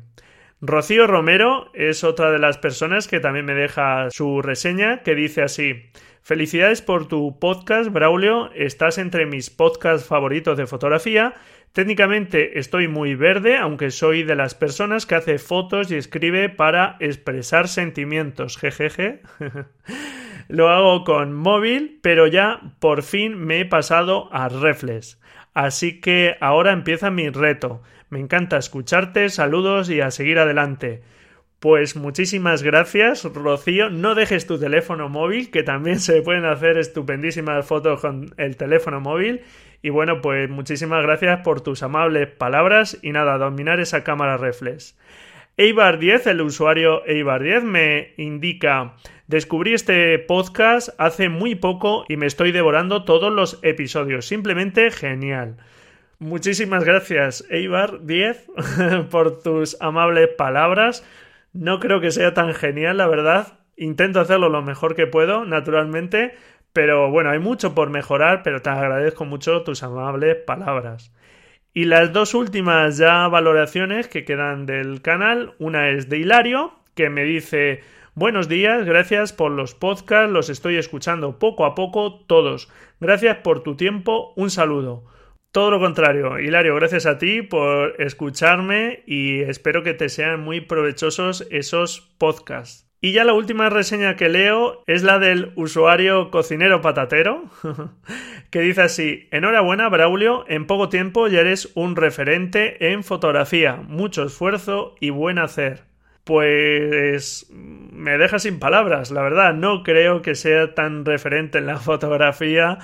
Rocío 0.60 1.06
Romero 1.06 1.70
es 1.72 2.04
otra 2.04 2.30
de 2.30 2.38
las 2.38 2.58
personas 2.58 3.06
que 3.06 3.20
también 3.20 3.46
me 3.46 3.54
deja 3.54 4.10
su 4.10 4.42
reseña 4.42 5.02
que 5.02 5.14
dice 5.14 5.42
así 5.42 5.90
Felicidades 6.28 6.82
por 6.82 7.08
tu 7.08 7.38
podcast, 7.38 7.90
Braulio. 7.90 8.52
Estás 8.52 8.98
entre 8.98 9.24
mis 9.24 9.48
podcasts 9.48 10.06
favoritos 10.06 10.58
de 10.58 10.66
fotografía. 10.66 11.34
Técnicamente 11.72 12.58
estoy 12.58 12.86
muy 12.86 13.14
verde, 13.14 13.56
aunque 13.56 13.90
soy 13.90 14.24
de 14.24 14.34
las 14.34 14.54
personas 14.54 15.06
que 15.06 15.14
hace 15.14 15.38
fotos 15.38 15.90
y 15.90 15.94
escribe 15.94 16.50
para 16.50 16.96
expresar 17.00 17.66
sentimientos. 17.66 18.58
Jejeje. 18.58 19.22
Lo 20.48 20.68
hago 20.68 21.04
con 21.04 21.32
móvil, 21.32 21.98
pero 22.02 22.26
ya 22.26 22.74
por 22.78 23.02
fin 23.02 23.38
me 23.38 23.60
he 23.60 23.64
pasado 23.64 24.28
a 24.30 24.50
Reflex. 24.50 25.18
Así 25.58 26.00
que 26.00 26.36
ahora 26.38 26.70
empieza 26.70 27.10
mi 27.10 27.30
reto. 27.30 27.82
Me 28.10 28.20
encanta 28.20 28.58
escucharte, 28.58 29.28
saludos 29.28 29.90
y 29.90 30.00
a 30.00 30.12
seguir 30.12 30.38
adelante. 30.38 31.02
Pues 31.58 31.96
muchísimas 31.96 32.62
gracias, 32.62 33.24
Rocío. 33.24 33.90
No 33.90 34.14
dejes 34.14 34.46
tu 34.46 34.60
teléfono 34.60 35.08
móvil, 35.08 35.50
que 35.50 35.64
también 35.64 35.98
se 35.98 36.22
pueden 36.22 36.44
hacer 36.44 36.78
estupendísimas 36.78 37.66
fotos 37.66 38.00
con 38.00 38.32
el 38.36 38.56
teléfono 38.56 39.00
móvil. 39.00 39.40
Y 39.82 39.90
bueno, 39.90 40.20
pues 40.22 40.48
muchísimas 40.48 41.02
gracias 41.02 41.40
por 41.40 41.60
tus 41.60 41.82
amables 41.82 42.28
palabras 42.28 42.96
y 43.02 43.10
nada, 43.10 43.36
dominar 43.36 43.80
esa 43.80 44.04
cámara 44.04 44.36
reflex. 44.36 44.96
Eibar 45.60 45.98
10, 45.98 46.28
el 46.28 46.40
usuario 46.42 47.04
Eibar 47.04 47.42
10 47.42 47.64
me 47.64 48.14
indica 48.16 48.94
Descubrí 49.26 49.74
este 49.74 50.16
podcast 50.20 50.90
hace 50.98 51.28
muy 51.28 51.56
poco 51.56 52.04
y 52.08 52.16
me 52.16 52.26
estoy 52.26 52.52
devorando 52.52 53.04
todos 53.04 53.32
los 53.32 53.58
episodios. 53.64 54.24
Simplemente 54.24 54.92
genial. 54.92 55.56
Muchísimas 56.20 56.84
gracias, 56.84 57.44
Eibar 57.50 58.06
10, 58.06 58.50
por 59.10 59.42
tus 59.42 59.76
amables 59.80 60.28
palabras. 60.28 61.04
No 61.52 61.80
creo 61.80 62.00
que 62.00 62.12
sea 62.12 62.34
tan 62.34 62.54
genial, 62.54 62.98
la 62.98 63.08
verdad. 63.08 63.58
Intento 63.76 64.20
hacerlo 64.20 64.50
lo 64.50 64.62
mejor 64.62 64.94
que 64.94 65.08
puedo, 65.08 65.44
naturalmente, 65.44 66.36
pero 66.72 67.10
bueno, 67.10 67.30
hay 67.30 67.40
mucho 67.40 67.74
por 67.74 67.90
mejorar, 67.90 68.44
pero 68.44 68.62
te 68.62 68.70
agradezco 68.70 69.24
mucho 69.24 69.64
tus 69.64 69.82
amables 69.82 70.36
palabras. 70.36 71.12
Y 71.74 71.84
las 71.84 72.12
dos 72.12 72.34
últimas 72.34 72.96
ya 72.98 73.28
valoraciones 73.28 74.08
que 74.08 74.24
quedan 74.24 74.66
del 74.66 75.02
canal, 75.02 75.54
una 75.58 75.90
es 75.90 76.08
de 76.08 76.18
Hilario, 76.18 76.72
que 76.94 77.10
me 77.10 77.24
dice 77.24 77.82
Buenos 78.18 78.48
días, 78.48 78.84
gracias 78.84 79.32
por 79.32 79.52
los 79.52 79.76
podcasts, 79.76 80.32
los 80.32 80.50
estoy 80.50 80.76
escuchando 80.76 81.38
poco 81.38 81.64
a 81.64 81.76
poco 81.76 82.24
todos. 82.26 82.68
Gracias 82.98 83.36
por 83.44 83.62
tu 83.62 83.76
tiempo, 83.76 84.32
un 84.34 84.50
saludo. 84.50 85.04
Todo 85.52 85.70
lo 85.70 85.78
contrario, 85.78 86.40
Hilario, 86.40 86.74
gracias 86.74 87.06
a 87.06 87.18
ti 87.18 87.42
por 87.42 87.94
escucharme 88.02 89.04
y 89.06 89.42
espero 89.42 89.84
que 89.84 89.94
te 89.94 90.08
sean 90.08 90.40
muy 90.40 90.60
provechosos 90.60 91.46
esos 91.50 92.00
podcasts. 92.18 92.87
Y 93.00 93.12
ya 93.12 93.22
la 93.22 93.32
última 93.32 93.70
reseña 93.70 94.16
que 94.16 94.28
leo 94.28 94.82
es 94.88 95.04
la 95.04 95.20
del 95.20 95.52
usuario 95.54 96.32
cocinero 96.32 96.80
patatero, 96.80 97.44
que 98.50 98.60
dice 98.60 98.82
así, 98.82 99.28
enhorabuena 99.30 99.88
Braulio, 99.88 100.44
en 100.48 100.66
poco 100.66 100.88
tiempo 100.88 101.28
ya 101.28 101.40
eres 101.40 101.70
un 101.74 101.94
referente 101.94 102.90
en 102.90 103.04
fotografía, 103.04 103.76
mucho 103.76 104.24
esfuerzo 104.24 104.96
y 104.98 105.10
buen 105.10 105.38
hacer. 105.38 105.84
Pues 106.24 107.46
me 107.50 108.18
deja 108.18 108.40
sin 108.40 108.58
palabras, 108.58 109.12
la 109.12 109.22
verdad, 109.22 109.54
no 109.54 109.84
creo 109.84 110.20
que 110.20 110.34
sea 110.34 110.74
tan 110.74 111.04
referente 111.04 111.58
en 111.58 111.66
la 111.66 111.76
fotografía 111.78 112.78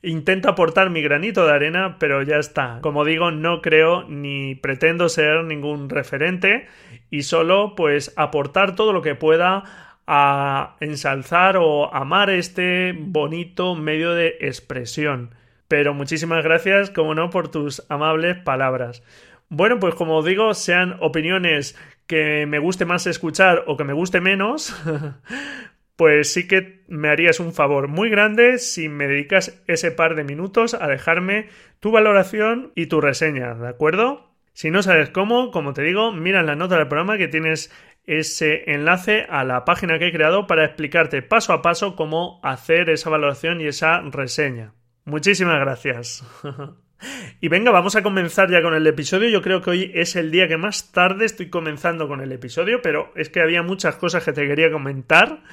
Intento 0.00 0.48
aportar 0.48 0.90
mi 0.90 1.02
granito 1.02 1.44
de 1.44 1.52
arena, 1.52 1.96
pero 1.98 2.22
ya 2.22 2.36
está. 2.36 2.78
Como 2.82 3.04
digo, 3.04 3.32
no 3.32 3.60
creo 3.60 4.04
ni 4.04 4.54
pretendo 4.54 5.08
ser 5.08 5.42
ningún 5.42 5.88
referente 5.90 6.68
y 7.10 7.22
solo 7.22 7.74
pues 7.74 8.12
aportar 8.16 8.74
todo 8.74 8.92
lo 8.92 9.02
que 9.02 9.14
pueda 9.14 9.64
a 10.06 10.76
ensalzar 10.80 11.58
o 11.58 11.92
amar 11.94 12.30
este 12.30 12.94
bonito 12.98 13.74
medio 13.74 14.14
de 14.14 14.38
expresión. 14.40 15.34
Pero 15.68 15.92
muchísimas 15.92 16.42
gracias, 16.42 16.90
como 16.90 17.14
no, 17.14 17.28
por 17.28 17.48
tus 17.48 17.84
amables 17.90 18.38
palabras. 18.38 19.02
Bueno, 19.50 19.78
pues 19.78 19.94
como 19.94 20.22
digo, 20.22 20.54
sean 20.54 20.96
opiniones 21.00 21.76
que 22.06 22.46
me 22.46 22.58
guste 22.58 22.86
más 22.86 23.06
escuchar 23.06 23.64
o 23.66 23.76
que 23.76 23.84
me 23.84 23.92
guste 23.92 24.20
menos, 24.22 24.74
pues 25.96 26.32
sí 26.32 26.48
que 26.48 26.84
me 26.88 27.10
harías 27.10 27.38
un 27.38 27.52
favor 27.52 27.88
muy 27.88 28.08
grande 28.08 28.58
si 28.58 28.88
me 28.88 29.08
dedicas 29.08 29.62
ese 29.66 29.90
par 29.90 30.14
de 30.14 30.24
minutos 30.24 30.72
a 30.72 30.88
dejarme 30.88 31.48
tu 31.80 31.90
valoración 31.90 32.72
y 32.74 32.86
tu 32.86 33.02
reseña, 33.02 33.54
¿de 33.54 33.68
acuerdo? 33.68 34.27
Si 34.58 34.72
no 34.72 34.82
sabes 34.82 35.10
cómo, 35.10 35.52
como 35.52 35.72
te 35.72 35.82
digo, 35.82 36.10
mira 36.10 36.40
en 36.40 36.46
la 36.46 36.56
nota 36.56 36.76
del 36.76 36.88
programa 36.88 37.16
que 37.16 37.28
tienes 37.28 37.70
ese 38.02 38.72
enlace 38.72 39.24
a 39.30 39.44
la 39.44 39.64
página 39.64 40.00
que 40.00 40.08
he 40.08 40.12
creado 40.12 40.48
para 40.48 40.64
explicarte 40.64 41.22
paso 41.22 41.52
a 41.52 41.62
paso 41.62 41.94
cómo 41.94 42.40
hacer 42.42 42.90
esa 42.90 43.08
valoración 43.08 43.60
y 43.60 43.68
esa 43.68 44.00
reseña. 44.00 44.74
Muchísimas 45.04 45.60
gracias. 45.60 46.24
y 47.40 47.46
venga, 47.46 47.70
vamos 47.70 47.94
a 47.94 48.02
comenzar 48.02 48.50
ya 48.50 48.60
con 48.60 48.74
el 48.74 48.84
episodio. 48.88 49.28
Yo 49.28 49.42
creo 49.42 49.62
que 49.62 49.70
hoy 49.70 49.92
es 49.94 50.16
el 50.16 50.32
día 50.32 50.48
que 50.48 50.56
más 50.56 50.90
tarde 50.90 51.26
estoy 51.26 51.50
comenzando 51.50 52.08
con 52.08 52.20
el 52.20 52.32
episodio, 52.32 52.82
pero 52.82 53.12
es 53.14 53.30
que 53.30 53.40
había 53.40 53.62
muchas 53.62 53.94
cosas 53.94 54.24
que 54.24 54.32
te 54.32 54.48
quería 54.48 54.72
comentar 54.72 55.44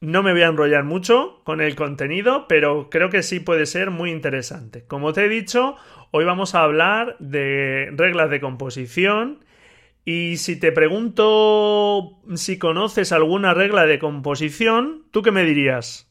no 0.00 0.22
me 0.22 0.32
voy 0.32 0.42
a 0.42 0.48
enrollar 0.48 0.84
mucho 0.84 1.40
con 1.44 1.60
el 1.60 1.74
contenido, 1.74 2.46
pero 2.48 2.88
creo 2.88 3.10
que 3.10 3.22
sí 3.22 3.40
puede 3.40 3.66
ser 3.66 3.90
muy 3.90 4.10
interesante. 4.10 4.84
Como 4.86 5.12
te 5.12 5.24
he 5.24 5.28
dicho, 5.28 5.76
hoy 6.10 6.24
vamos 6.24 6.54
a 6.54 6.62
hablar 6.62 7.16
de 7.18 7.90
reglas 7.92 8.30
de 8.30 8.40
composición 8.40 9.44
y 10.04 10.38
si 10.38 10.58
te 10.58 10.72
pregunto 10.72 12.18
si 12.34 12.58
conoces 12.58 13.12
alguna 13.12 13.54
regla 13.54 13.86
de 13.86 13.98
composición, 13.98 15.04
¿tú 15.10 15.22
qué 15.22 15.32
me 15.32 15.44
dirías? 15.44 16.08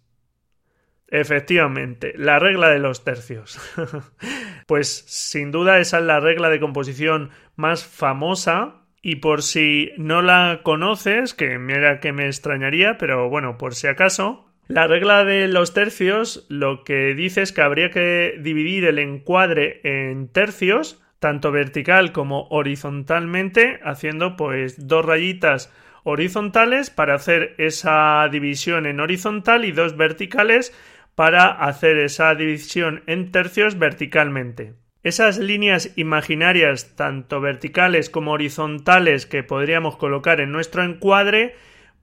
Efectivamente, 1.09 2.13
la 2.17 2.37
regla 2.37 2.69
de 2.69 2.79
los 2.79 3.03
tercios. 3.03 3.59
pues 4.67 5.05
sin 5.07 5.51
duda 5.51 5.79
esa 5.79 5.99
es 5.99 6.03
la 6.03 6.19
regla 6.19 6.49
de 6.49 6.59
composición 6.59 7.31
más 7.55 7.85
famosa 7.85 8.81
y 9.01 9.15
por 9.15 9.41
si 9.41 9.91
no 9.97 10.21
la 10.21 10.61
conoces, 10.63 11.33
que 11.33 11.57
mira 11.59 11.99
que 11.99 12.11
me 12.11 12.27
extrañaría, 12.27 12.97
pero 12.97 13.29
bueno, 13.29 13.57
por 13.57 13.73
si 13.73 13.87
acaso, 13.87 14.46
la 14.67 14.85
regla 14.87 15.23
de 15.23 15.47
los 15.47 15.73
tercios 15.73 16.45
lo 16.49 16.83
que 16.83 17.13
dice 17.15 17.41
es 17.41 17.53
que 17.53 17.61
habría 17.61 17.89
que 17.89 18.37
dividir 18.39 18.85
el 18.85 18.99
encuadre 18.99 19.79
en 19.83 20.27
tercios, 20.27 21.01
tanto 21.19 21.51
vertical 21.51 22.11
como 22.11 22.47
horizontalmente, 22.49 23.79
haciendo 23.83 24.35
pues 24.35 24.87
dos 24.87 25.05
rayitas 25.05 25.71
horizontales 26.03 26.89
para 26.89 27.15
hacer 27.15 27.55
esa 27.57 28.27
división 28.29 28.85
en 28.85 28.99
horizontal 28.99 29.65
y 29.65 29.71
dos 29.71 29.95
verticales 29.95 30.73
para 31.15 31.47
hacer 31.47 31.97
esa 31.97 32.35
división 32.35 33.03
en 33.07 33.31
tercios 33.31 33.79
verticalmente. 33.79 34.73
Esas 35.03 35.37
líneas 35.37 35.93
imaginarias, 35.95 36.95
tanto 36.95 37.39
verticales 37.39 38.09
como 38.09 38.33
horizontales, 38.33 39.25
que 39.25 39.43
podríamos 39.43 39.95
colocar 39.95 40.41
en 40.41 40.51
nuestro 40.51 40.83
encuadre, 40.83 41.55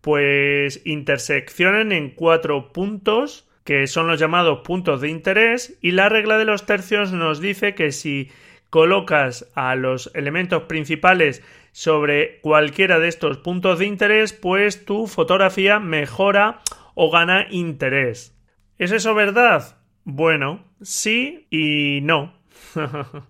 pues 0.04 0.82
interseccionan 0.84 1.90
en 1.90 2.10
cuatro 2.10 2.74
puntos, 2.74 3.48
que 3.64 3.86
son 3.86 4.06
los 4.06 4.20
llamados 4.20 4.58
puntos 4.58 5.00
de 5.00 5.08
interés, 5.08 5.78
y 5.80 5.92
la 5.92 6.10
regla 6.10 6.36
de 6.36 6.44
los 6.44 6.66
tercios 6.66 7.12
nos 7.12 7.40
dice 7.40 7.74
que 7.74 7.90
si 7.90 8.30
colocas 8.68 9.50
a 9.54 9.74
los 9.76 10.10
elementos 10.14 10.64
principales 10.64 11.42
sobre 11.72 12.38
cualquiera 12.42 12.98
de 12.98 13.08
estos 13.08 13.38
puntos 13.38 13.78
de 13.78 13.86
interés, 13.86 14.34
pues 14.34 14.84
tu 14.84 15.06
fotografía 15.06 15.80
mejora 15.80 16.60
o 16.94 17.10
gana 17.10 17.46
interés. 17.50 18.38
¿Es 18.76 18.92
eso 18.92 19.14
verdad? 19.14 19.78
Bueno, 20.04 20.66
sí 20.82 21.46
y 21.48 22.00
no. 22.02 22.34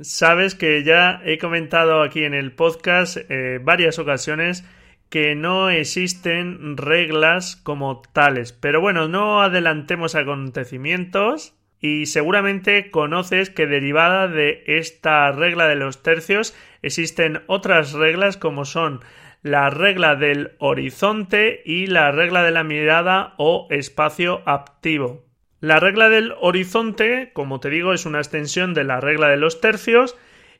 Sabes 0.00 0.54
que 0.54 0.84
ya 0.84 1.22
he 1.24 1.38
comentado 1.38 2.02
aquí 2.02 2.22
en 2.22 2.34
el 2.34 2.52
podcast 2.52 3.16
eh, 3.16 3.58
varias 3.60 3.98
ocasiones 3.98 4.64
que 5.10 5.34
no 5.34 5.70
existen 5.70 6.76
reglas 6.76 7.56
como 7.56 8.00
tales. 8.00 8.52
Pero 8.52 8.80
bueno, 8.80 9.08
no 9.08 9.42
adelantemos 9.42 10.14
acontecimientos 10.14 11.54
y 11.80 12.06
seguramente 12.06 12.90
conoces 12.90 13.50
que 13.50 13.66
derivada 13.66 14.28
de 14.28 14.62
esta 14.66 15.32
regla 15.32 15.66
de 15.66 15.74
los 15.74 16.02
tercios 16.02 16.56
existen 16.82 17.42
otras 17.46 17.92
reglas 17.92 18.36
como 18.36 18.64
son 18.64 19.00
la 19.42 19.70
regla 19.70 20.16
del 20.16 20.52
horizonte 20.58 21.62
y 21.64 21.86
la 21.86 22.12
regla 22.12 22.42
de 22.42 22.50
la 22.50 22.62
mirada 22.62 23.34
o 23.38 23.66
espacio 23.70 24.42
activo. 24.46 25.24
La 25.60 25.80
regla 25.80 26.08
del 26.08 26.34
horizonte, 26.40 27.30
como 27.32 27.60
te 27.60 27.70
digo, 27.70 27.92
es 27.92 28.06
una 28.06 28.18
extensión 28.18 28.74
de 28.74 28.84
la 28.84 29.00
regla 29.00 29.28
de 29.28 29.38
los 29.38 29.60
tercios 29.60 30.16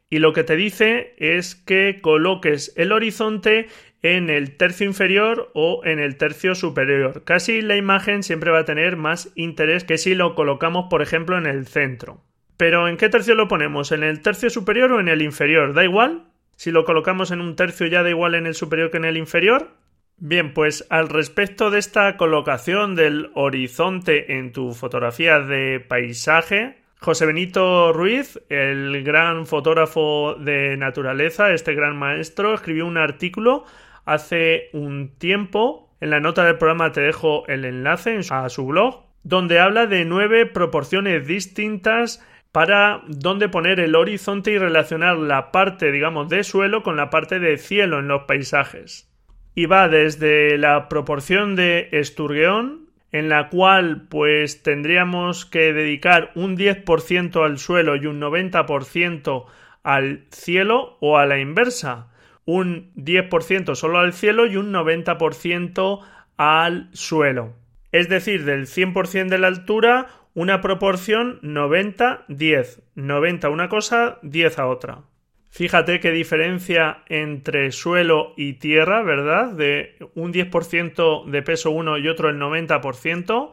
y 0.09 0.19
lo 0.19 0.33
que 0.33 0.45
te 0.45 0.57
dice 0.57 1.15
es 1.19 1.55
que 1.55 2.01
coloques 2.03 2.73
el 2.77 2.93
horizonte 2.93 3.69
en 4.03 4.31
el 4.31 4.57
tercio 4.57 4.87
inferior 4.87 5.51
o 5.55 5.83
en 5.85 5.99
el 5.99 6.17
tercio 6.17 6.55
superior. 6.55 7.25
Casi 7.25 7.61
la 7.61 7.77
imagen 7.77 8.23
siempre 8.23 8.51
va 8.51 8.61
a 8.61 8.65
tener 8.65 8.97
más 8.97 9.31
interés 9.35 9.85
que 9.85 9.99
si 9.99 10.15
lo 10.15 10.35
colocamos, 10.35 10.87
por 10.89 11.03
ejemplo, 11.03 11.37
en 11.37 11.47
el 11.47 11.67
centro. 11.67 12.23
Pero 12.57 12.89
¿en 12.89 12.97
qué 12.97 13.09
tercio 13.09 13.35
lo 13.35 13.49
ponemos? 13.49 13.93
¿En 13.93 14.03
el 14.03 14.21
tercio 14.21 14.51
superior 14.51 14.93
o 14.93 15.01
en 15.01 15.09
el 15.09 15.23
inferior? 15.23 15.75
¿Da 15.75 15.85
igual? 15.85 16.25
Si 16.57 16.71
lo 16.71 16.85
colocamos 16.85 17.31
en 17.31 17.41
un 17.41 17.57
tercio 17.57 17.87
ya 17.87 18.03
da 18.03 18.11
igual 18.11 18.35
en 18.35 18.47
el 18.47 18.55
superior 18.55 18.91
que 18.91 18.99
en 18.99 19.07
el 19.07 19.17
inferior. 19.17 19.71
Bien, 20.19 20.53
pues 20.53 20.87
al 20.91 21.09
respecto 21.09 21.71
de 21.71 21.79
esta 21.79 22.19
colocación 22.19 22.95
del 22.95 23.31
horizonte 23.35 24.37
en 24.37 24.53
tu 24.53 24.73
fotografía 24.73 25.41
de 25.41 25.81
paisaje, 25.81 26.77
José 26.99 27.25
Benito 27.25 27.95
Ruiz, 27.95 28.39
el 28.51 29.03
gran 29.03 29.47
fotógrafo 29.47 30.35
de 30.35 30.77
naturaleza, 30.77 31.51
este 31.55 31.75
gran 31.75 31.97
maestro, 31.97 32.53
escribió 32.53 32.85
un 32.85 32.99
artículo 32.99 33.65
hace 34.05 34.71
un 34.73 35.17
tiempo. 35.19 35.91
En 36.01 36.11
la 36.11 36.21
nota 36.21 36.45
del 36.45 36.59
programa 36.59 36.93
te 36.93 37.01
dejo 37.01 37.47
el 37.47 37.65
enlace 37.65 38.21
a 38.31 38.49
su 38.49 38.67
blog, 38.67 39.05
donde 39.23 39.61
habla 39.61 39.87
de 39.87 40.05
nueve 40.05 40.47
proporciones 40.47 41.27
distintas 41.27 42.27
para 42.53 43.03
dónde 43.07 43.49
poner 43.49 43.81
el 43.81 43.95
horizonte 43.95 44.51
y 44.53 44.59
relacionar 44.59 45.17
la 45.17 45.53
parte, 45.53 45.93
digamos, 45.93 46.29
de 46.29 46.43
suelo 46.43 46.83
con 46.83 46.97
la 46.97 47.11
parte 47.11 47.39
de 47.39 47.59
cielo 47.59 47.99
en 47.99 48.09
los 48.09 48.23
paisajes 48.25 49.11
y 49.55 49.67
va 49.67 49.89
desde 49.89 50.57
la 50.59 50.89
proporción 50.89 51.57
de 51.57 51.89
Esturgeón, 51.93 52.89
en 53.13 53.29
la 53.29 53.49
cual 53.49 54.07
pues 54.09 54.63
tendríamos 54.63 55.45
que 55.45 55.73
dedicar 55.73 56.31
un 56.35 56.57
10% 56.57 57.45
al 57.45 57.59
suelo 57.59 57.97
y 57.97 58.07
un 58.07 58.21
90% 58.21 59.45
al 59.83 60.27
cielo 60.31 60.97
o 61.01 61.19
a 61.19 61.27
la 61.27 61.41
inversa, 61.41 62.10
un 62.55 62.93
10% 62.95 63.75
solo 63.75 63.99
al 63.99 64.13
cielo 64.13 64.47
y 64.47 64.57
un 64.57 64.73
90% 64.73 66.01
al 66.37 66.89
suelo. 66.93 67.55
Es 67.93 68.09
decir, 68.09 68.45
del 68.45 68.67
100% 68.67 69.29
de 69.29 69.39
la 69.39 69.49
altura, 69.49 70.07
una 70.35 70.61
proporción 70.61 71.41
90-10. 71.43 72.83
90 72.95 73.49
una 73.49 73.69
cosa, 73.69 74.19
10 74.23 74.59
a 74.59 74.67
otra. 74.67 75.03
Fíjate 75.51 75.99
qué 75.99 76.13
diferencia 76.13 77.03
entre 77.09 77.73
suelo 77.73 78.35
y 78.37 78.55
tierra, 78.55 79.03
¿verdad? 79.03 79.53
De 79.53 79.97
un 80.15 80.33
10% 80.33 81.25
de 81.27 81.43
peso 81.43 81.73
uno 81.73 81.99
y 81.99 82.09
otro 82.09 82.29
el 82.29 82.39
90%. 82.39 83.53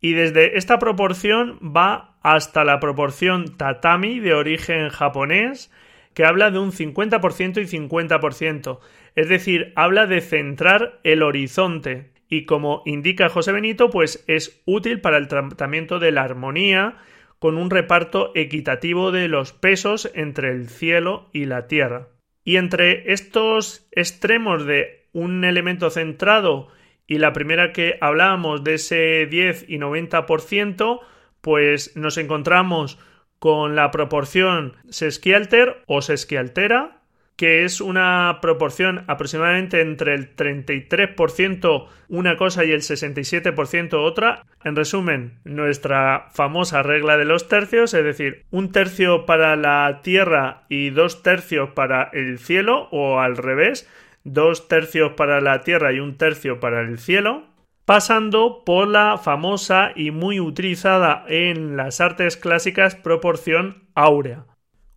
Y 0.00 0.12
desde 0.12 0.58
esta 0.58 0.78
proporción 0.78 1.58
va 1.62 2.18
hasta 2.22 2.64
la 2.64 2.80
proporción 2.80 3.56
tatami 3.56 4.18
de 4.18 4.34
origen 4.34 4.88
japonés, 4.88 5.70
que 6.14 6.24
habla 6.24 6.50
de 6.50 6.58
un 6.58 6.72
50% 6.72 7.60
y 7.60 7.66
50%. 7.66 8.78
Es 9.14 9.28
decir, 9.28 9.72
habla 9.76 10.06
de 10.06 10.20
centrar 10.20 11.00
el 11.04 11.22
horizonte. 11.22 12.12
Y 12.28 12.46
como 12.46 12.82
indica 12.86 13.28
José 13.28 13.52
Benito, 13.52 13.90
pues 13.90 14.24
es 14.26 14.62
útil 14.64 15.00
para 15.00 15.18
el 15.18 15.28
tratamiento 15.28 15.98
de 15.98 16.12
la 16.12 16.22
armonía, 16.22 16.96
con 17.38 17.58
un 17.58 17.68
reparto 17.68 18.32
equitativo 18.34 19.12
de 19.12 19.28
los 19.28 19.52
pesos 19.52 20.10
entre 20.14 20.50
el 20.50 20.68
cielo 20.68 21.28
y 21.32 21.44
la 21.44 21.66
tierra. 21.66 22.08
Y 22.42 22.56
entre 22.56 23.12
estos 23.12 23.86
extremos 23.92 24.64
de 24.66 25.08
un 25.12 25.44
elemento 25.44 25.90
centrado 25.90 26.68
y 27.06 27.18
la 27.18 27.32
primera 27.32 27.72
que 27.72 27.98
hablábamos 28.00 28.64
de 28.64 28.74
ese 28.74 29.26
10 29.26 29.66
y 29.68 29.78
90%, 29.78 31.00
pues 31.40 31.96
nos 31.96 32.16
encontramos 32.16 32.98
con 33.44 33.76
la 33.76 33.90
proporción 33.90 34.72
sesquialter 34.88 35.82
o 35.86 36.00
sesquialtera, 36.00 37.02
que 37.36 37.66
es 37.66 37.82
una 37.82 38.38
proporción 38.40 39.04
aproximadamente 39.06 39.82
entre 39.82 40.14
el 40.14 40.34
33% 40.34 41.88
una 42.08 42.38
cosa 42.38 42.64
y 42.64 42.72
el 42.72 42.80
67% 42.80 44.02
otra. 44.02 44.46
En 44.64 44.74
resumen, 44.74 45.40
nuestra 45.44 46.28
famosa 46.32 46.82
regla 46.82 47.18
de 47.18 47.26
los 47.26 47.46
tercios, 47.46 47.92
es 47.92 48.02
decir, 48.02 48.46
un 48.50 48.72
tercio 48.72 49.26
para 49.26 49.56
la 49.56 50.00
Tierra 50.02 50.62
y 50.70 50.88
dos 50.88 51.22
tercios 51.22 51.68
para 51.74 52.08
el 52.14 52.38
cielo, 52.38 52.88
o 52.92 53.20
al 53.20 53.36
revés, 53.36 53.86
dos 54.24 54.68
tercios 54.68 55.12
para 55.18 55.42
la 55.42 55.60
Tierra 55.60 55.92
y 55.92 56.00
un 56.00 56.16
tercio 56.16 56.60
para 56.60 56.80
el 56.80 56.98
cielo, 56.98 57.44
pasando 57.84 58.62
por 58.64 58.88
la 58.88 59.18
famosa 59.18 59.92
y 59.94 60.10
muy 60.10 60.40
utilizada 60.40 61.24
en 61.28 61.76
las 61.76 62.00
artes 62.00 62.36
clásicas 62.36 62.94
proporción 62.94 63.88
áurea 63.94 64.46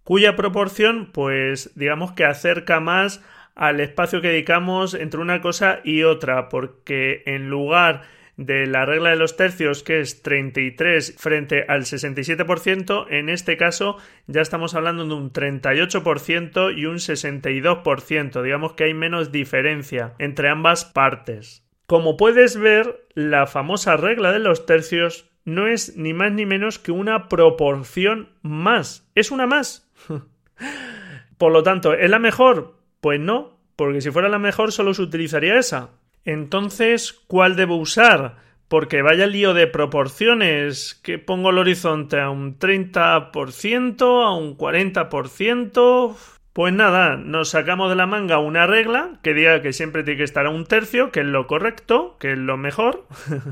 cuya 0.08 0.38
proporción, 0.38 1.10
pues 1.12 1.74
digamos 1.76 2.14
que 2.14 2.24
acerca 2.24 2.80
más 2.80 3.22
al 3.56 3.82
espacio 3.82 4.22
que 4.22 4.30
dedicamos 4.30 4.94
entre 4.94 5.20
una 5.20 5.42
cosa 5.42 5.82
y 5.84 6.04
otra, 6.04 6.48
porque 6.48 7.24
en 7.26 7.50
lugar 7.50 8.04
de 8.38 8.68
la 8.68 8.86
regla 8.86 9.10
de 9.10 9.18
los 9.18 9.36
tercios, 9.36 9.84
que 9.84 10.00
es 10.00 10.22
33 10.22 11.14
frente 11.18 11.66
al 11.68 11.82
67%, 11.82 13.08
en 13.10 13.28
este 13.28 13.58
caso 13.58 13.98
ya 14.28 14.40
estamos 14.40 14.76
hablando 14.76 15.06
de 15.06 15.14
un 15.14 15.34
38% 15.34 16.78
y 16.78 16.86
un 16.86 17.00
62%, 17.00 18.42
digamos 18.42 18.74
que 18.76 18.86
hay 18.86 18.94
menos 18.94 19.34
diferencia 19.34 20.14
entre 20.20 20.48
ambas 20.48 20.86
partes. 20.86 21.67
Como 21.88 22.18
puedes 22.18 22.58
ver, 22.58 23.08
la 23.16 23.48
famosa 23.48 23.98
regla 23.98 24.32
de 24.32 24.40
los 24.40 24.66
tercios 24.66 25.30
no 25.46 25.68
es 25.68 25.98
ni 25.98 26.14
más 26.14 26.32
ni 26.32 26.46
menos 26.46 26.78
que 26.78 26.92
una 26.92 27.28
proporción 27.28 28.30
más, 28.42 29.10
es 29.16 29.32
una 29.32 29.48
más, 29.48 29.90
Por 31.38 31.52
lo 31.52 31.64
tanto, 31.64 31.94
¿es 31.94 32.10
la 32.10 32.20
mejor? 32.20 32.76
Pues 33.00 33.20
no, 33.20 33.60
porque 33.76 34.02
si 34.02 34.12
fuera 34.12 34.30
la 34.30 34.40
mejor 34.40 34.72
solo 34.72 34.94
se 34.94 35.04
utilizaría 35.04 35.60
esa. 35.60 35.92
Entonces, 36.26 37.14
¿cuál 37.28 37.56
debo 37.56 37.76
usar? 37.76 38.38
Porque 38.68 39.02
vaya 39.02 39.28
lío 39.28 39.54
de 39.54 39.68
proporciones, 39.68 41.00
que 41.04 41.20
pongo 41.20 41.52
el 41.52 41.60
horizonte 41.60 42.20
a 42.20 42.30
un 42.30 42.60
30%, 42.60 44.26
a 44.26 44.36
un 44.36 44.58
40%. 44.58 46.16
Pues 46.58 46.74
nada, 46.74 47.18
nos 47.18 47.50
sacamos 47.50 47.88
de 47.88 47.96
la 47.96 48.08
manga 48.08 48.40
una 48.40 48.66
regla 48.66 49.20
que 49.22 49.36
diga 49.36 49.62
que 49.62 49.74
siempre 49.74 50.02
tiene 50.02 50.18
que 50.18 50.24
estar 50.24 50.48
a 50.48 50.50
un 50.50 50.66
tercio, 50.66 51.12
que 51.12 51.20
es 51.20 51.26
lo 51.28 51.46
correcto, 51.46 52.18
que 52.20 52.32
es 52.32 52.38
lo 52.40 52.58
mejor. 52.58 53.06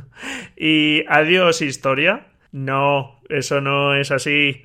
y 0.57 1.03
adiós 1.07 1.61
historia. 1.61 2.25
No, 2.51 3.21
eso 3.29 3.61
no 3.61 3.93
es 3.93 4.09
así. 4.09 4.63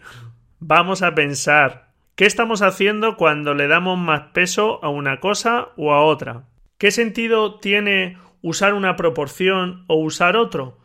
Vamos 0.59 1.03
a 1.03 1.15
pensar, 1.15 1.91
¿qué 2.15 2.25
estamos 2.25 2.63
haciendo 2.63 3.19
cuando 3.19 3.53
le 3.53 3.69
damos 3.69 3.99
más 3.99 4.29
peso 4.33 4.83
a 4.83 4.89
una 4.89 5.21
cosa 5.21 5.69
o 5.77 5.93
a 5.93 6.01
otra? 6.01 6.45
¿Qué 6.79 6.93
sentido 6.93 7.61
tiene 7.61 8.17
usar 8.41 8.73
una 8.73 8.97
proporción 8.97 9.85
o 9.87 9.97
usar 9.97 10.39
otro? 10.39 10.80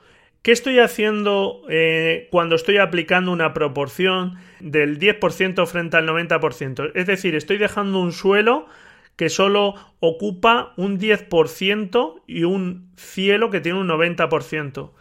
¿Qué 0.45 0.51
estoy 0.51 0.77
haciendo 0.77 1.63
eh, 1.69 2.27
cuando 2.29 2.53
estoy 2.53 2.77
aplicando 2.77 3.31
una 3.31 3.51
proporción 3.51 4.37
del 4.59 4.99
10% 4.99 5.65
frente 5.65 5.97
al 5.97 6.07
90%? 6.07 6.91
Es 6.93 7.07
decir, 7.07 7.33
estoy 7.33 7.57
dejando 7.57 7.99
un 7.99 8.11
suelo 8.11 8.67
que 9.15 9.29
solo 9.29 9.73
ocupa 10.01 10.73
un 10.77 10.99
10% 10.99 12.21
y 12.27 12.43
un 12.43 12.91
cielo 12.95 13.49
que 13.49 13.59
tiene 13.59 13.79
un 13.79 13.87
90%. 13.87 14.91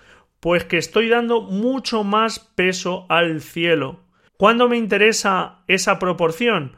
Pues 0.40 0.64
que 0.64 0.78
estoy 0.78 1.10
dando 1.10 1.42
mucho 1.42 2.04
más 2.04 2.38
peso 2.38 3.04
al 3.10 3.42
cielo. 3.42 4.00
¿Cuándo 4.38 4.66
me 4.66 4.78
interesa 4.78 5.58
esa 5.66 5.98
proporción? 5.98 6.74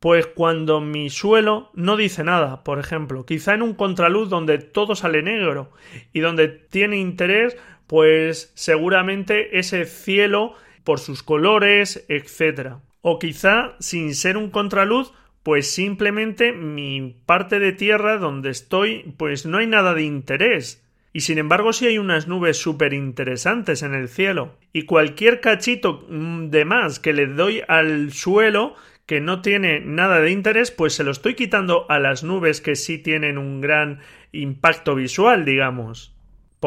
Pues 0.00 0.26
cuando 0.26 0.80
mi 0.80 1.10
suelo 1.10 1.70
no 1.74 1.96
dice 1.96 2.22
nada, 2.24 2.64
por 2.64 2.78
ejemplo, 2.78 3.26
quizá 3.26 3.54
en 3.54 3.62
un 3.62 3.74
contraluz 3.74 4.30
donde 4.30 4.58
todo 4.58 4.94
sale 4.94 5.22
negro 5.22 5.70
y 6.12 6.20
donde 6.20 6.48
tiene 6.48 6.98
interés, 6.98 7.56
pues 7.86 8.52
seguramente 8.54 9.58
ese 9.58 9.84
cielo 9.84 10.54
por 10.84 11.00
sus 11.00 11.22
colores, 11.22 12.04
etc. 12.08 12.76
O 13.00 13.18
quizá 13.18 13.76
sin 13.80 14.14
ser 14.14 14.36
un 14.36 14.50
contraluz, 14.50 15.12
pues 15.42 15.70
simplemente 15.70 16.52
mi 16.52 17.16
parte 17.24 17.58
de 17.58 17.72
tierra 17.72 18.18
donde 18.18 18.50
estoy, 18.50 19.14
pues 19.16 19.46
no 19.46 19.58
hay 19.58 19.66
nada 19.66 19.94
de 19.94 20.02
interés. 20.02 20.84
Y 21.12 21.20
sin 21.20 21.38
embargo 21.38 21.72
sí 21.72 21.86
hay 21.86 21.98
unas 21.98 22.28
nubes 22.28 22.58
súper 22.58 22.92
interesantes 22.92 23.82
en 23.82 23.94
el 23.94 24.08
cielo. 24.08 24.58
Y 24.72 24.82
cualquier 24.82 25.40
cachito 25.40 26.04
mm, 26.08 26.50
de 26.50 26.64
más 26.64 26.98
que 26.98 27.12
le 27.12 27.26
doy 27.26 27.62
al 27.68 28.12
suelo 28.12 28.74
que 29.06 29.20
no 29.20 29.40
tiene 29.40 29.80
nada 29.80 30.20
de 30.20 30.32
interés, 30.32 30.72
pues 30.72 30.94
se 30.94 31.04
lo 31.04 31.12
estoy 31.12 31.34
quitando 31.34 31.86
a 31.88 32.00
las 32.00 32.24
nubes 32.24 32.60
que 32.60 32.74
sí 32.74 32.98
tienen 32.98 33.38
un 33.38 33.60
gran 33.60 34.00
impacto 34.32 34.96
visual, 34.96 35.44
digamos. 35.44 36.15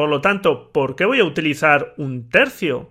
Por 0.00 0.08
lo 0.08 0.22
tanto, 0.22 0.72
¿por 0.72 0.96
qué 0.96 1.04
voy 1.04 1.20
a 1.20 1.24
utilizar 1.24 1.92
un 1.98 2.30
tercio? 2.30 2.90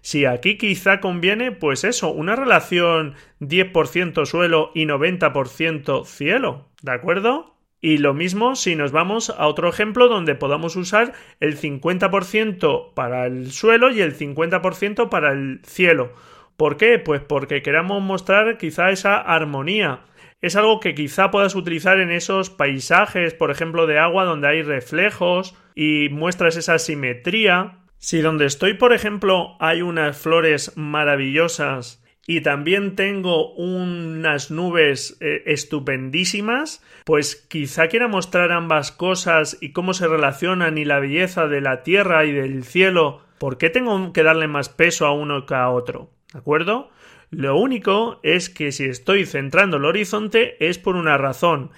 Si 0.00 0.24
aquí 0.24 0.56
quizá 0.56 1.00
conviene, 1.00 1.52
pues 1.52 1.84
eso, 1.84 2.10
una 2.10 2.34
relación 2.34 3.12
10% 3.40 4.24
suelo 4.24 4.70
y 4.74 4.86
90% 4.86 6.06
cielo, 6.06 6.70
¿de 6.80 6.92
acuerdo? 6.92 7.58
Y 7.82 7.98
lo 7.98 8.14
mismo 8.14 8.56
si 8.56 8.74
nos 8.74 8.90
vamos 8.90 9.28
a 9.28 9.48
otro 9.48 9.68
ejemplo 9.68 10.08
donde 10.08 10.34
podamos 10.34 10.76
usar 10.76 11.12
el 11.40 11.60
50% 11.60 12.94
para 12.94 13.26
el 13.26 13.52
suelo 13.52 13.90
y 13.90 14.00
el 14.00 14.16
50% 14.16 15.10
para 15.10 15.32
el 15.32 15.60
cielo. 15.62 16.14
¿Por 16.56 16.78
qué? 16.78 16.98
Pues 16.98 17.20
porque 17.20 17.60
queramos 17.60 18.02
mostrar 18.02 18.56
quizá 18.56 18.88
esa 18.88 19.18
armonía. 19.18 20.00
Es 20.46 20.54
algo 20.54 20.78
que 20.78 20.94
quizá 20.94 21.32
puedas 21.32 21.56
utilizar 21.56 21.98
en 21.98 22.12
esos 22.12 22.50
paisajes, 22.50 23.34
por 23.34 23.50
ejemplo, 23.50 23.88
de 23.88 23.98
agua 23.98 24.24
donde 24.24 24.46
hay 24.46 24.62
reflejos 24.62 25.56
y 25.74 26.08
muestras 26.10 26.56
esa 26.56 26.78
simetría. 26.78 27.78
Si 27.98 28.20
donde 28.20 28.46
estoy, 28.46 28.74
por 28.74 28.92
ejemplo, 28.92 29.56
hay 29.58 29.82
unas 29.82 30.16
flores 30.16 30.76
maravillosas 30.76 32.00
y 32.28 32.42
también 32.42 32.94
tengo 32.94 33.54
unas 33.54 34.52
nubes 34.52 35.16
eh, 35.20 35.42
estupendísimas, 35.46 36.80
pues 37.04 37.34
quizá 37.34 37.88
quiera 37.88 38.06
mostrar 38.06 38.52
ambas 38.52 38.92
cosas 38.92 39.58
y 39.60 39.72
cómo 39.72 39.94
se 39.94 40.06
relacionan 40.06 40.78
y 40.78 40.84
la 40.84 41.00
belleza 41.00 41.48
de 41.48 41.60
la 41.60 41.82
tierra 41.82 42.24
y 42.24 42.30
del 42.30 42.62
cielo. 42.62 43.20
¿Por 43.38 43.58
qué 43.58 43.68
tengo 43.68 44.12
que 44.12 44.22
darle 44.22 44.46
más 44.46 44.68
peso 44.68 45.06
a 45.06 45.12
uno 45.12 45.44
que 45.44 45.56
a 45.56 45.70
otro? 45.70 46.12
¿De 46.32 46.38
acuerdo? 46.38 46.92
Lo 47.30 47.58
único 47.58 48.20
es 48.22 48.48
que 48.50 48.72
si 48.72 48.84
estoy 48.84 49.26
centrando 49.26 49.78
el 49.78 49.84
horizonte 49.84 50.56
es 50.66 50.78
por 50.78 50.96
una 50.96 51.18
razón 51.18 51.70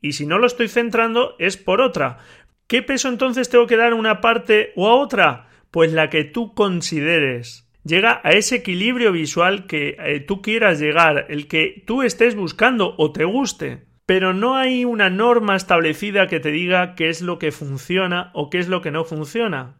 y 0.00 0.12
si 0.12 0.26
no 0.26 0.38
lo 0.38 0.46
estoy 0.46 0.68
centrando 0.68 1.36
es 1.38 1.56
por 1.56 1.80
otra. 1.80 2.18
¿Qué 2.66 2.82
peso 2.82 3.08
entonces 3.08 3.48
tengo 3.48 3.66
que 3.66 3.76
dar 3.76 3.92
a 3.92 3.96
una 3.96 4.20
parte 4.20 4.72
o 4.76 4.88
a 4.88 4.94
otra? 4.94 5.48
Pues 5.70 5.92
la 5.92 6.10
que 6.10 6.24
tú 6.24 6.54
consideres 6.54 7.68
llega 7.84 8.20
a 8.24 8.32
ese 8.32 8.56
equilibrio 8.56 9.12
visual 9.12 9.66
que 9.66 9.96
eh, 9.98 10.20
tú 10.20 10.42
quieras 10.42 10.78
llegar, 10.80 11.26
el 11.28 11.48
que 11.48 11.82
tú 11.86 12.02
estés 12.02 12.34
buscando 12.34 12.94
o 12.98 13.12
te 13.12 13.24
guste. 13.24 13.84
Pero 14.06 14.34
no 14.34 14.56
hay 14.56 14.84
una 14.84 15.10
norma 15.10 15.56
establecida 15.56 16.26
que 16.26 16.40
te 16.40 16.50
diga 16.50 16.94
qué 16.94 17.08
es 17.08 17.22
lo 17.22 17.38
que 17.38 17.52
funciona 17.52 18.30
o 18.34 18.50
qué 18.50 18.58
es 18.58 18.68
lo 18.68 18.82
que 18.82 18.90
no 18.90 19.04
funciona. 19.04 19.78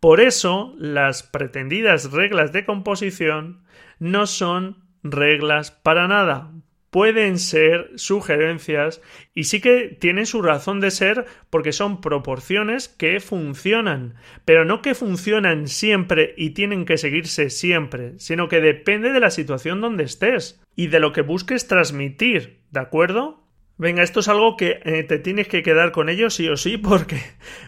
Por 0.00 0.20
eso, 0.20 0.74
las 0.78 1.22
pretendidas 1.22 2.12
reglas 2.12 2.52
de 2.52 2.64
composición 2.64 3.64
no 4.04 4.26
son 4.26 4.84
reglas 5.02 5.70
para 5.70 6.06
nada, 6.06 6.52
pueden 6.90 7.38
ser 7.38 7.90
sugerencias 7.96 9.00
y 9.34 9.44
sí 9.44 9.62
que 9.62 9.96
tienen 9.98 10.26
su 10.26 10.42
razón 10.42 10.78
de 10.80 10.90
ser 10.90 11.24
porque 11.48 11.72
son 11.72 12.02
proporciones 12.02 12.88
que 12.88 13.18
funcionan, 13.18 14.14
pero 14.44 14.66
no 14.66 14.82
que 14.82 14.94
funcionan 14.94 15.68
siempre 15.68 16.34
y 16.36 16.50
tienen 16.50 16.84
que 16.84 16.98
seguirse 16.98 17.48
siempre, 17.48 18.12
sino 18.18 18.48
que 18.48 18.60
depende 18.60 19.10
de 19.10 19.20
la 19.20 19.30
situación 19.30 19.80
donde 19.80 20.04
estés 20.04 20.62
y 20.76 20.88
de 20.88 21.00
lo 21.00 21.14
que 21.14 21.22
busques 21.22 21.66
transmitir, 21.66 22.60
¿de 22.70 22.80
acuerdo? 22.80 23.43
Venga, 23.76 24.02
esto 24.02 24.20
es 24.20 24.28
algo 24.28 24.56
que 24.56 24.80
eh, 24.84 25.02
te 25.02 25.18
tienes 25.18 25.48
que 25.48 25.62
quedar 25.62 25.90
con 25.90 26.08
ello 26.08 26.30
sí 26.30 26.48
o 26.48 26.56
sí 26.56 26.76
porque 26.78 27.20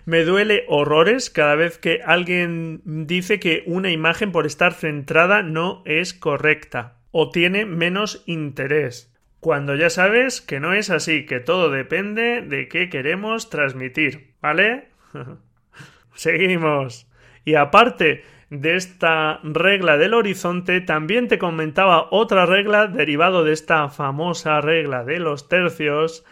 me 0.04 0.24
duele 0.24 0.64
horrores 0.68 1.30
cada 1.30 1.54
vez 1.56 1.78
que 1.78 2.00
alguien 2.04 2.80
dice 2.84 3.40
que 3.40 3.62
una 3.66 3.90
imagen 3.90 4.32
por 4.32 4.46
estar 4.46 4.72
centrada 4.72 5.42
no 5.42 5.82
es 5.84 6.14
correcta 6.14 6.98
o 7.10 7.30
tiene 7.30 7.64
menos 7.64 8.22
interés 8.26 9.12
cuando 9.46 9.76
ya 9.76 9.90
sabes 9.90 10.40
que 10.40 10.58
no 10.58 10.72
es 10.72 10.90
así, 10.90 11.24
que 11.24 11.38
todo 11.38 11.70
depende 11.70 12.42
de 12.42 12.66
qué 12.66 12.88
queremos 12.88 13.48
transmitir, 13.48 14.34
¿vale? 14.42 14.88
Seguimos. 16.14 17.08
Y 17.44 17.54
aparte 17.54 18.24
de 18.50 18.76
esta 18.76 19.40
regla 19.42 19.96
del 19.96 20.14
horizonte, 20.14 20.80
también 20.80 21.28
te 21.28 21.38
comentaba 21.38 22.08
otra 22.10 22.46
regla 22.46 22.86
derivado 22.86 23.44
de 23.44 23.52
esta 23.52 23.88
famosa 23.88 24.60
regla 24.60 25.04
de 25.04 25.18
los 25.18 25.48
tercios, 25.48 26.24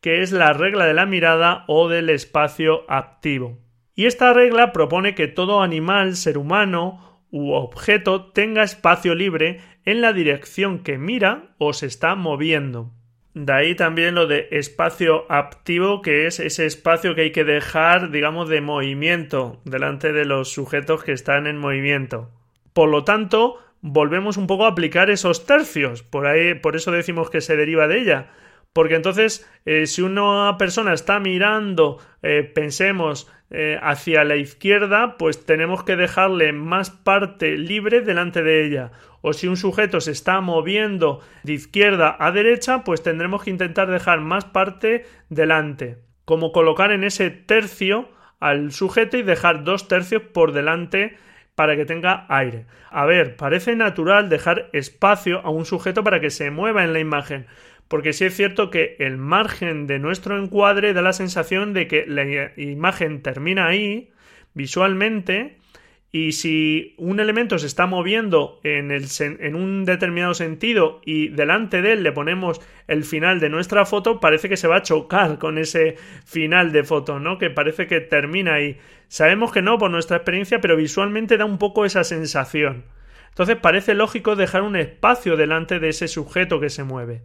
que 0.00 0.22
es 0.22 0.32
la 0.32 0.52
regla 0.52 0.84
de 0.84 0.94
la 0.94 1.06
mirada 1.06 1.64
o 1.68 1.88
del 1.88 2.10
espacio 2.10 2.84
activo. 2.88 3.58
Y 3.94 4.06
esta 4.06 4.32
regla 4.32 4.72
propone 4.72 5.14
que 5.14 5.28
todo 5.28 5.62
animal, 5.62 6.16
ser 6.16 6.38
humano 6.38 7.24
u 7.30 7.52
objeto 7.52 8.32
tenga 8.32 8.62
espacio 8.62 9.14
libre 9.14 9.60
en 9.84 10.00
la 10.00 10.12
dirección 10.12 10.80
que 10.80 10.98
mira 10.98 11.54
o 11.58 11.72
se 11.72 11.86
está 11.86 12.14
moviendo. 12.14 12.92
De 13.34 13.52
ahí 13.52 13.74
también 13.74 14.14
lo 14.14 14.26
de 14.26 14.48
espacio 14.50 15.24
activo, 15.30 16.02
que 16.02 16.26
es 16.26 16.38
ese 16.38 16.66
espacio 16.66 17.14
que 17.14 17.22
hay 17.22 17.32
que 17.32 17.44
dejar, 17.44 18.10
digamos, 18.10 18.48
de 18.48 18.60
movimiento 18.60 19.60
delante 19.64 20.12
de 20.12 20.26
los 20.26 20.52
sujetos 20.52 21.02
que 21.02 21.12
están 21.12 21.46
en 21.46 21.56
movimiento. 21.56 22.30
Por 22.74 22.90
lo 22.90 23.04
tanto, 23.04 23.58
volvemos 23.80 24.36
un 24.36 24.46
poco 24.46 24.66
a 24.66 24.68
aplicar 24.68 25.08
esos 25.08 25.46
tercios. 25.46 26.02
Por 26.02 26.26
ahí, 26.26 26.54
por 26.54 26.76
eso 26.76 26.90
decimos 26.90 27.30
que 27.30 27.40
se 27.40 27.56
deriva 27.56 27.88
de 27.88 28.00
ella. 28.00 28.30
Porque 28.72 28.94
entonces, 28.94 29.48
eh, 29.66 29.86
si 29.86 30.02
una 30.02 30.56
persona 30.58 30.92
está 30.94 31.18
mirando, 31.18 31.98
eh, 32.22 32.42
pensemos, 32.42 33.30
eh, 33.54 33.78
hacia 33.82 34.24
la 34.24 34.36
izquierda, 34.36 35.18
pues 35.18 35.44
tenemos 35.44 35.84
que 35.84 35.94
dejarle 35.94 36.54
más 36.54 36.88
parte 36.88 37.58
libre 37.58 38.00
delante 38.00 38.42
de 38.42 38.64
ella. 38.64 38.92
O 39.20 39.34
si 39.34 39.46
un 39.46 39.58
sujeto 39.58 40.00
se 40.00 40.12
está 40.12 40.40
moviendo 40.40 41.20
de 41.42 41.52
izquierda 41.52 42.16
a 42.18 42.32
derecha, 42.32 42.82
pues 42.82 43.02
tendremos 43.02 43.44
que 43.44 43.50
intentar 43.50 43.90
dejar 43.90 44.22
más 44.22 44.46
parte 44.46 45.04
delante. 45.28 45.98
Como 46.24 46.50
colocar 46.50 46.92
en 46.92 47.04
ese 47.04 47.28
tercio 47.28 48.08
al 48.40 48.72
sujeto 48.72 49.18
y 49.18 49.22
dejar 49.22 49.64
dos 49.64 49.86
tercios 49.86 50.22
por 50.22 50.52
delante 50.52 51.18
para 51.54 51.76
que 51.76 51.84
tenga 51.84 52.24
aire. 52.30 52.64
A 52.90 53.04
ver, 53.04 53.36
parece 53.36 53.76
natural 53.76 54.30
dejar 54.30 54.70
espacio 54.72 55.40
a 55.40 55.50
un 55.50 55.66
sujeto 55.66 56.02
para 56.02 56.20
que 56.20 56.30
se 56.30 56.50
mueva 56.50 56.84
en 56.84 56.94
la 56.94 57.00
imagen, 57.00 57.46
porque 57.92 58.14
sí 58.14 58.24
es 58.24 58.34
cierto 58.34 58.70
que 58.70 58.96
el 59.00 59.18
margen 59.18 59.86
de 59.86 59.98
nuestro 59.98 60.42
encuadre 60.42 60.94
da 60.94 61.02
la 61.02 61.12
sensación 61.12 61.74
de 61.74 61.88
que 61.88 62.06
la 62.06 62.24
imagen 62.56 63.20
termina 63.20 63.66
ahí 63.66 64.12
visualmente 64.54 65.58
y 66.10 66.32
si 66.32 66.94
un 66.96 67.20
elemento 67.20 67.58
se 67.58 67.66
está 67.66 67.84
moviendo 67.84 68.60
en, 68.64 68.90
en, 68.90 69.54
un 69.54 69.84
determinado 69.84 70.32
sentido 70.32 71.02
y 71.04 71.28
delante 71.28 71.82
de 71.82 71.92
él 71.92 72.02
le 72.02 72.12
ponemos 72.12 72.62
el 72.88 73.04
final 73.04 73.40
de 73.40 73.50
nuestra 73.50 73.84
foto, 73.84 74.20
parece 74.20 74.48
que 74.48 74.56
se 74.56 74.68
va 74.68 74.76
a 74.76 74.82
chocar 74.82 75.38
con 75.38 75.58
ese 75.58 75.96
final 76.24 76.72
de 76.72 76.84
foto, 76.84 77.20
¿no? 77.20 77.36
Que 77.36 77.50
parece 77.50 77.88
que 77.88 78.00
termina 78.00 78.54
ahí. 78.54 78.78
Sabemos 79.08 79.52
que 79.52 79.60
no 79.60 79.76
por 79.76 79.90
nuestra 79.90 80.16
experiencia, 80.16 80.62
pero 80.62 80.78
visualmente 80.78 81.36
da 81.36 81.44
un 81.44 81.58
poco 81.58 81.84
esa 81.84 82.04
sensación. 82.04 82.84
Entonces 83.28 83.56
parece 83.56 83.94
lógico 83.94 84.36
dejar 84.36 84.62
un 84.62 84.76
espacio 84.76 85.36
delante 85.36 85.78
de 85.78 85.90
ese 85.90 86.08
sujeto 86.08 86.58
que 86.58 86.70
se 86.70 86.84
mueve. 86.84 87.22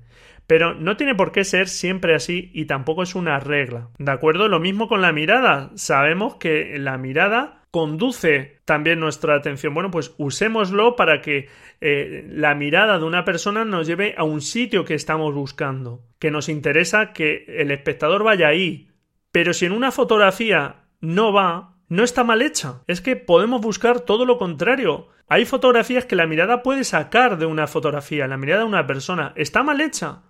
Pero 0.48 0.74
no 0.74 0.96
tiene 0.96 1.14
por 1.14 1.32
qué 1.32 1.44
ser 1.44 1.68
siempre 1.68 2.16
así 2.16 2.50
y 2.54 2.66
tampoco 2.66 3.04
es 3.04 3.16
una 3.16 3.40
regla. 3.40 3.90
¿De 4.00 4.12
acuerdo? 4.12 4.48
Lo 4.48 4.60
mismo 4.60 4.88
con 4.88 5.02
la 5.02 5.12
mirada. 5.12 5.72
Sabemos 5.76 6.36
que 6.36 6.80
la 6.80 6.98
mirada 6.98 7.58
conduce 7.72 8.60
también 8.66 9.00
nuestra 9.00 9.36
atención. 9.36 9.74
Bueno, 9.74 9.92
pues 9.92 10.16
usémoslo 10.18 10.96
para 10.96 11.22
que 11.22 11.50
eh, 11.82 12.26
la 12.30 12.56
mirada 12.56 12.98
de 12.98 13.06
una 13.06 13.26
persona 13.26 13.66
nos 13.66 13.86
lleve 13.86 14.16
a 14.18 14.24
un 14.24 14.42
sitio 14.42 14.86
que 14.86 14.94
estamos 14.94 15.34
buscando, 15.36 16.02
que 16.18 16.32
nos 16.32 16.50
interesa 16.50 17.14
que 17.14 17.46
el 17.48 17.70
espectador 17.72 18.24
vaya 18.24 18.48
ahí. 18.48 18.90
Pero 19.32 19.54
si 19.54 19.66
en 19.66 19.74
una 19.74 19.92
fotografía 19.92 20.88
no 21.02 21.34
va, 21.34 21.76
no 21.90 22.04
está 22.04 22.24
mal 22.24 22.42
hecha. 22.42 22.82
Es 22.88 23.02
que 23.02 23.16
podemos 23.16 23.62
buscar 23.62 24.00
todo 24.00 24.26
lo 24.26 24.38
contrario. 24.38 25.10
Hay 25.28 25.46
fotografías 25.46 26.06
que 26.06 26.16
la 26.16 26.26
mirada 26.26 26.64
puede 26.64 26.84
sacar 26.84 27.38
de 27.38 27.46
una 27.46 27.68
fotografía, 27.68 28.28
la 28.28 28.38
mirada 28.38 28.62
de 28.62 28.70
una 28.70 28.88
persona. 28.88 29.34
¿Está 29.36 29.62
mal 29.62 29.82
hecha? 29.82 30.24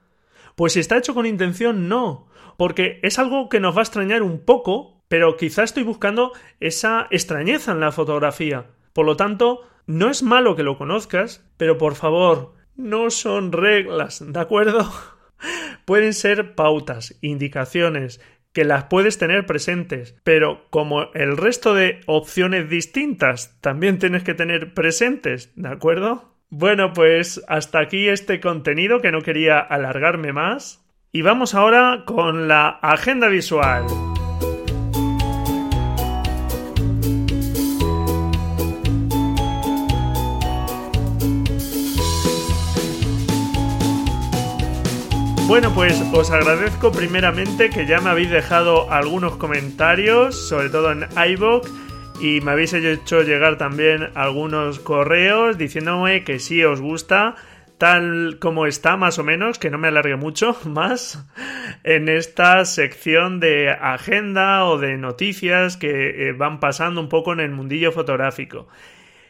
Pues 0.58 0.74
si 0.74 0.80
está 0.80 0.98
hecho 0.98 1.13
con 1.13 1.28
intención, 1.28 1.88
no. 1.88 2.30
Porque 2.58 3.00
es 3.04 3.20
algo 3.20 3.48
que 3.48 3.60
nos 3.60 3.76
va 3.76 3.82
a 3.82 3.84
extrañar 3.84 4.24
un 4.24 4.43
poco, 4.43 5.04
pero 5.08 5.38
quizá 5.38 5.62
estoy 5.62 5.84
buscando 5.84 6.32
esa 6.60 7.08
extrañeza 7.12 7.74
en 7.74 7.80
la 7.80 7.91
fotografía. 7.91 8.65
Por 8.91 9.06
lo 9.06 9.15
tanto, 9.15 9.62
no 9.86 10.10
es 10.10 10.24
malo 10.24 10.56
que 10.56 10.63
lo 10.63 10.80
conozcas, 10.80 11.48
pero 11.58 11.78
por 11.78 11.93
favor, 11.93 12.56
no 12.76 13.12
son 13.12 13.52
reglas, 13.52 14.24
¿de 14.26 14.39
acuerdo? 14.39 14.91
Pueden 15.86 16.15
ser 16.15 16.56
pautas, 16.56 17.15
indicaciones, 17.22 18.20
que 18.52 18.65
las 18.65 18.86
puedes 18.86 19.20
tener 19.20 19.46
presentes, 19.46 20.15
pero 20.24 20.65
como 20.72 21.13
el 21.13 21.38
resto 21.38 21.76
de 21.76 22.02
opciones 22.08 22.67
distintas 22.67 23.62
también 23.62 24.00
tienes 24.00 24.24
que 24.24 24.34
tener 24.34 24.74
presentes, 24.74 25.52
¿de 25.56 25.70
acuerdo? 25.70 26.37
Bueno, 26.50 26.94
pues 26.94 27.44
hasta 27.50 27.80
aquí 27.80 28.08
este 28.08 28.40
contenido 28.40 29.02
que 29.02 29.12
no 29.12 29.22
quería 29.22 29.60
alargarme 29.60 30.32
más. 30.32 30.82
Y 31.12 31.22
vamos 31.22 31.54
ahora 31.54 32.04
con 32.06 32.48
la 32.48 32.70
agenda 32.70 33.28
visual. 33.28 33.86
Bueno, 45.48 45.74
pues 45.74 46.02
os 46.14 46.32
agradezco 46.32 46.92
primeramente 46.92 47.70
que 47.70 47.86
ya 47.86 48.00
me 48.00 48.10
habéis 48.10 48.30
dejado 48.30 48.92
algunos 48.92 49.36
comentarios, 49.36 50.48
sobre 50.48 50.70
todo 50.70 50.92
en 50.92 51.08
iVoox, 51.16 51.70
y 52.19 52.41
me 52.41 52.51
habéis 52.51 52.73
hecho 52.73 53.21
llegar 53.21 53.58
también 53.58 54.10
algunos 54.15 54.80
correos 54.80 55.58
diciéndome 55.58 56.23
que 56.23 56.39
si 56.39 56.63
os 56.63 56.82
gusta 56.82 57.36
tal 57.77 58.38
como 58.39 58.65
está, 58.65 58.97
más 58.97 59.19
o 59.19 59.23
menos, 59.23 59.60
que 59.60 59.69
no 59.69 59.77
me 59.77 59.88
alargue 59.88 60.15
mucho 60.15 60.58
más, 60.65 61.27
en 61.84 62.10
esta 62.10 62.65
sección 62.65 63.39
de 63.39 63.69
agenda 63.69 64.65
o 64.65 64.77
de 64.77 64.97
noticias 64.97 65.77
que 65.77 66.30
eh, 66.30 66.34
van 66.34 66.60
pasando 66.60 67.01
un 67.01 67.10
poco 67.10 67.34
en 67.34 67.39
el 67.39 67.51
mundillo 67.51 67.91
fotográfico. 67.91 68.67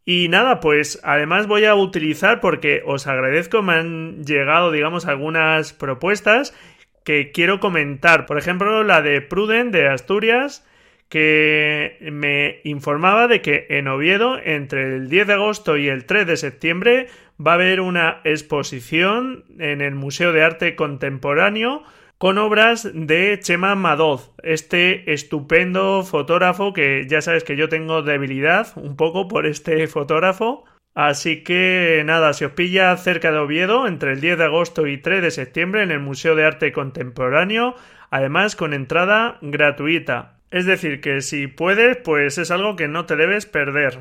Y 0.06 0.30
nada, 0.30 0.62
pues 0.62 1.02
además 1.04 1.48
voy 1.48 1.66
a 1.66 1.76
utilizar 1.76 2.40
porque 2.40 2.82
os 2.86 3.08
agradezco, 3.08 3.62
me 3.62 3.74
han 3.74 4.24
llegado, 4.24 4.72
digamos, 4.72 5.06
algunas 5.06 5.74
propuestas 5.74 6.56
que 7.04 7.32
quiero 7.32 7.60
comentar. 7.60 8.26
Por 8.26 8.38
ejemplo, 8.38 8.84
la 8.84 9.02
de 9.02 9.22
Pruden 9.22 9.72
de 9.72 9.90
Asturias, 9.90 10.66
que 11.10 11.98
me 12.12 12.60
informaba 12.64 13.28
de 13.28 13.42
que 13.42 13.68
en 13.70 13.88
Oviedo, 13.88 14.38
entre 14.44 14.96
el 14.96 15.10
10 15.10 15.28
de 15.28 15.34
agosto 15.34 15.78
y 15.78 15.88
el 15.88 16.06
3 16.06 16.28
de 16.28 16.38
septiembre, 16.38 17.08
va 17.46 17.52
a 17.52 17.56
haber 17.56 17.82
una 17.82 18.22
exposición 18.24 19.46
en 19.60 19.82
el 19.82 19.96
Museo 19.96 20.34
de 20.34 20.44
Arte 20.44 20.76
Contemporáneo 20.76 21.84
con 22.18 22.40
obras 22.40 22.90
de 22.94 23.40
Chema 23.40 23.76
Madoz, 23.76 24.34
este 24.42 25.14
estupendo 25.14 26.04
fotógrafo 26.04 26.74
que 26.74 27.06
ya 27.08 27.22
sabes 27.22 27.44
que 27.44 27.56
yo 27.56 27.70
tengo 27.70 28.02
debilidad 28.02 28.74
un 28.76 28.96
poco 28.96 29.28
por 29.28 29.46
este 29.46 29.88
fotógrafo. 29.88 30.66
Así 30.96 31.44
que 31.44 32.02
nada, 32.06 32.34
si 32.34 32.44
os 32.44 32.54
pilla 32.54 32.98
cerca 32.98 33.32
de 33.32 33.38
Oviedo, 33.38 33.86
entre 33.86 34.14
el 34.14 34.20
10 34.20 34.40
de 34.40 34.46
agosto 34.46 34.88
y 34.88 34.98
3 34.98 35.22
de 35.22 35.30
septiembre 35.30 35.84
en 35.84 35.92
el 35.92 36.00
Museo 36.00 36.36
de 36.36 36.44
Arte 36.44 36.72
Contemporáneo, 36.72 37.76
además 38.10 38.56
con 38.56 38.74
entrada 38.74 39.38
gratuita. 39.42 40.37
Es 40.52 40.66
decir, 40.66 41.02
que 41.02 41.22
si 41.22 41.48
puedes, 41.48 41.98
pues 41.98 42.38
es 42.38 42.52
algo 42.52 42.76
que 42.76 42.88
no 42.88 43.06
te 43.06 43.16
debes 43.16 43.46
perder. 43.46 44.00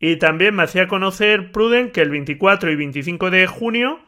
y 0.00 0.16
también 0.16 0.54
me 0.54 0.64
hacía 0.64 0.88
conocer 0.88 1.52
Pruden 1.52 1.90
que 1.90 2.00
el 2.00 2.10
24 2.10 2.70
y 2.70 2.76
25 2.76 3.30
de 3.30 3.46
junio 3.46 4.00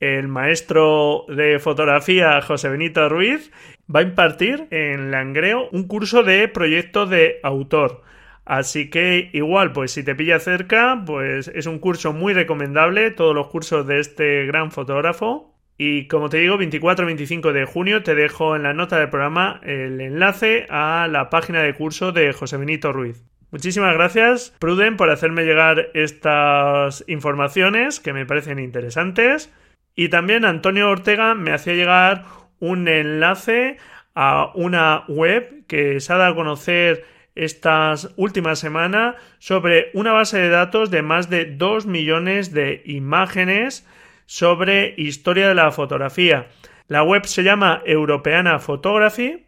el 0.00 0.28
maestro 0.28 1.24
de 1.28 1.58
fotografía 1.58 2.40
José 2.40 2.68
Benito 2.68 3.08
Ruiz 3.08 3.50
va 3.92 4.00
a 4.00 4.04
impartir 4.04 4.68
en 4.70 5.10
Langreo 5.10 5.68
un 5.72 5.88
curso 5.88 6.22
de 6.22 6.46
proyecto 6.46 7.06
de 7.06 7.40
autor. 7.42 8.02
Así 8.44 8.90
que 8.90 9.28
igual, 9.32 9.72
pues 9.72 9.90
si 9.90 10.04
te 10.04 10.14
pilla 10.14 10.38
cerca, 10.38 11.02
pues 11.04 11.48
es 11.48 11.66
un 11.66 11.80
curso 11.80 12.12
muy 12.12 12.32
recomendable, 12.32 13.10
todos 13.10 13.34
los 13.34 13.48
cursos 13.48 13.86
de 13.86 13.98
este 14.00 14.46
gran 14.46 14.70
fotógrafo. 14.70 15.54
Y 15.80 16.08
como 16.08 16.28
te 16.28 16.38
digo, 16.38 16.58
24-25 16.58 17.52
de 17.52 17.64
junio 17.64 18.02
te 18.02 18.16
dejo 18.16 18.56
en 18.56 18.64
la 18.64 18.74
nota 18.74 18.98
del 18.98 19.10
programa 19.10 19.60
el 19.62 20.00
enlace 20.00 20.66
a 20.68 21.06
la 21.08 21.30
página 21.30 21.62
de 21.62 21.72
curso 21.72 22.10
de 22.10 22.32
José 22.32 22.56
Benito 22.56 22.92
Ruiz. 22.92 23.24
Muchísimas 23.52 23.94
gracias, 23.94 24.54
Pruden, 24.58 24.96
por 24.96 25.08
hacerme 25.08 25.44
llegar 25.44 25.88
estas 25.94 27.04
informaciones 27.06 28.00
que 28.00 28.12
me 28.12 28.26
parecen 28.26 28.58
interesantes. 28.58 29.54
Y 29.94 30.08
también 30.08 30.44
Antonio 30.44 30.90
Ortega 30.90 31.36
me 31.36 31.52
hacía 31.52 31.74
llegar 31.74 32.24
un 32.58 32.88
enlace 32.88 33.76
a 34.16 34.50
una 34.56 35.04
web 35.06 35.64
que 35.68 36.00
se 36.00 36.12
ha 36.12 36.16
dado 36.16 36.32
a 36.32 36.36
conocer 36.36 37.04
estas 37.36 38.12
últimas 38.16 38.58
semanas 38.58 39.14
sobre 39.38 39.90
una 39.94 40.10
base 40.10 40.38
de 40.38 40.48
datos 40.48 40.90
de 40.90 41.02
más 41.02 41.30
de 41.30 41.44
2 41.44 41.86
millones 41.86 42.52
de 42.52 42.82
imágenes 42.84 43.86
sobre 44.28 44.92
historia 44.98 45.48
de 45.48 45.54
la 45.54 45.72
fotografía. 45.72 46.48
La 46.86 47.02
web 47.02 47.24
se 47.24 47.42
llama 47.42 47.82
Europeana 47.86 48.58
Photography 48.58 49.46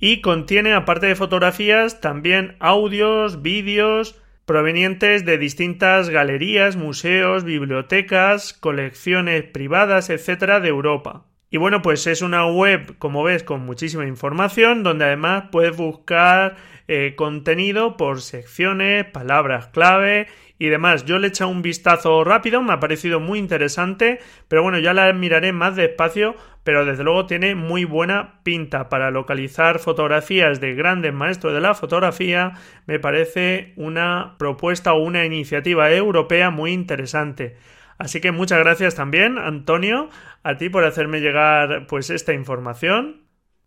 y 0.00 0.22
contiene, 0.22 0.72
aparte 0.72 1.06
de 1.06 1.14
fotografías, 1.14 2.00
también 2.00 2.56
audios, 2.58 3.42
vídeos, 3.42 4.18
provenientes 4.46 5.26
de 5.26 5.36
distintas 5.36 6.08
galerías, 6.08 6.74
museos, 6.74 7.44
bibliotecas, 7.44 8.54
colecciones 8.54 9.44
privadas, 9.44 10.08
etcétera, 10.08 10.58
de 10.58 10.70
Europa. 10.70 11.26
Y 11.54 11.56
bueno, 11.56 11.82
pues 11.82 12.08
es 12.08 12.20
una 12.20 12.44
web, 12.46 12.98
como 12.98 13.22
ves, 13.22 13.44
con 13.44 13.64
muchísima 13.64 14.04
información, 14.08 14.82
donde 14.82 15.04
además 15.04 15.44
puedes 15.52 15.76
buscar 15.76 16.56
eh, 16.88 17.14
contenido 17.14 17.96
por 17.96 18.22
secciones, 18.22 19.04
palabras 19.04 19.68
clave 19.68 20.26
y 20.58 20.66
demás. 20.66 21.04
Yo 21.04 21.20
le 21.20 21.28
he 21.28 21.30
echado 21.30 21.52
un 21.52 21.62
vistazo 21.62 22.24
rápido, 22.24 22.60
me 22.60 22.72
ha 22.72 22.80
parecido 22.80 23.20
muy 23.20 23.38
interesante, 23.38 24.18
pero 24.48 24.64
bueno, 24.64 24.80
ya 24.80 24.94
la 24.94 25.12
miraré 25.12 25.52
más 25.52 25.76
despacio, 25.76 26.34
pero 26.64 26.84
desde 26.84 27.04
luego 27.04 27.26
tiene 27.26 27.54
muy 27.54 27.84
buena 27.84 28.40
pinta 28.42 28.88
para 28.88 29.12
localizar 29.12 29.78
fotografías 29.78 30.60
de 30.60 30.74
grandes 30.74 31.14
maestros 31.14 31.54
de 31.54 31.60
la 31.60 31.74
fotografía. 31.74 32.54
Me 32.86 32.98
parece 32.98 33.74
una 33.76 34.34
propuesta 34.38 34.92
o 34.92 35.04
una 35.04 35.24
iniciativa 35.24 35.88
europea 35.92 36.50
muy 36.50 36.72
interesante. 36.72 37.54
Así 37.98 38.20
que 38.20 38.32
muchas 38.32 38.58
gracias 38.58 38.94
también, 38.94 39.38
Antonio, 39.38 40.10
a 40.42 40.56
ti 40.56 40.68
por 40.68 40.84
hacerme 40.84 41.20
llegar 41.20 41.86
pues 41.86 42.10
esta 42.10 42.32
información. 42.32 43.24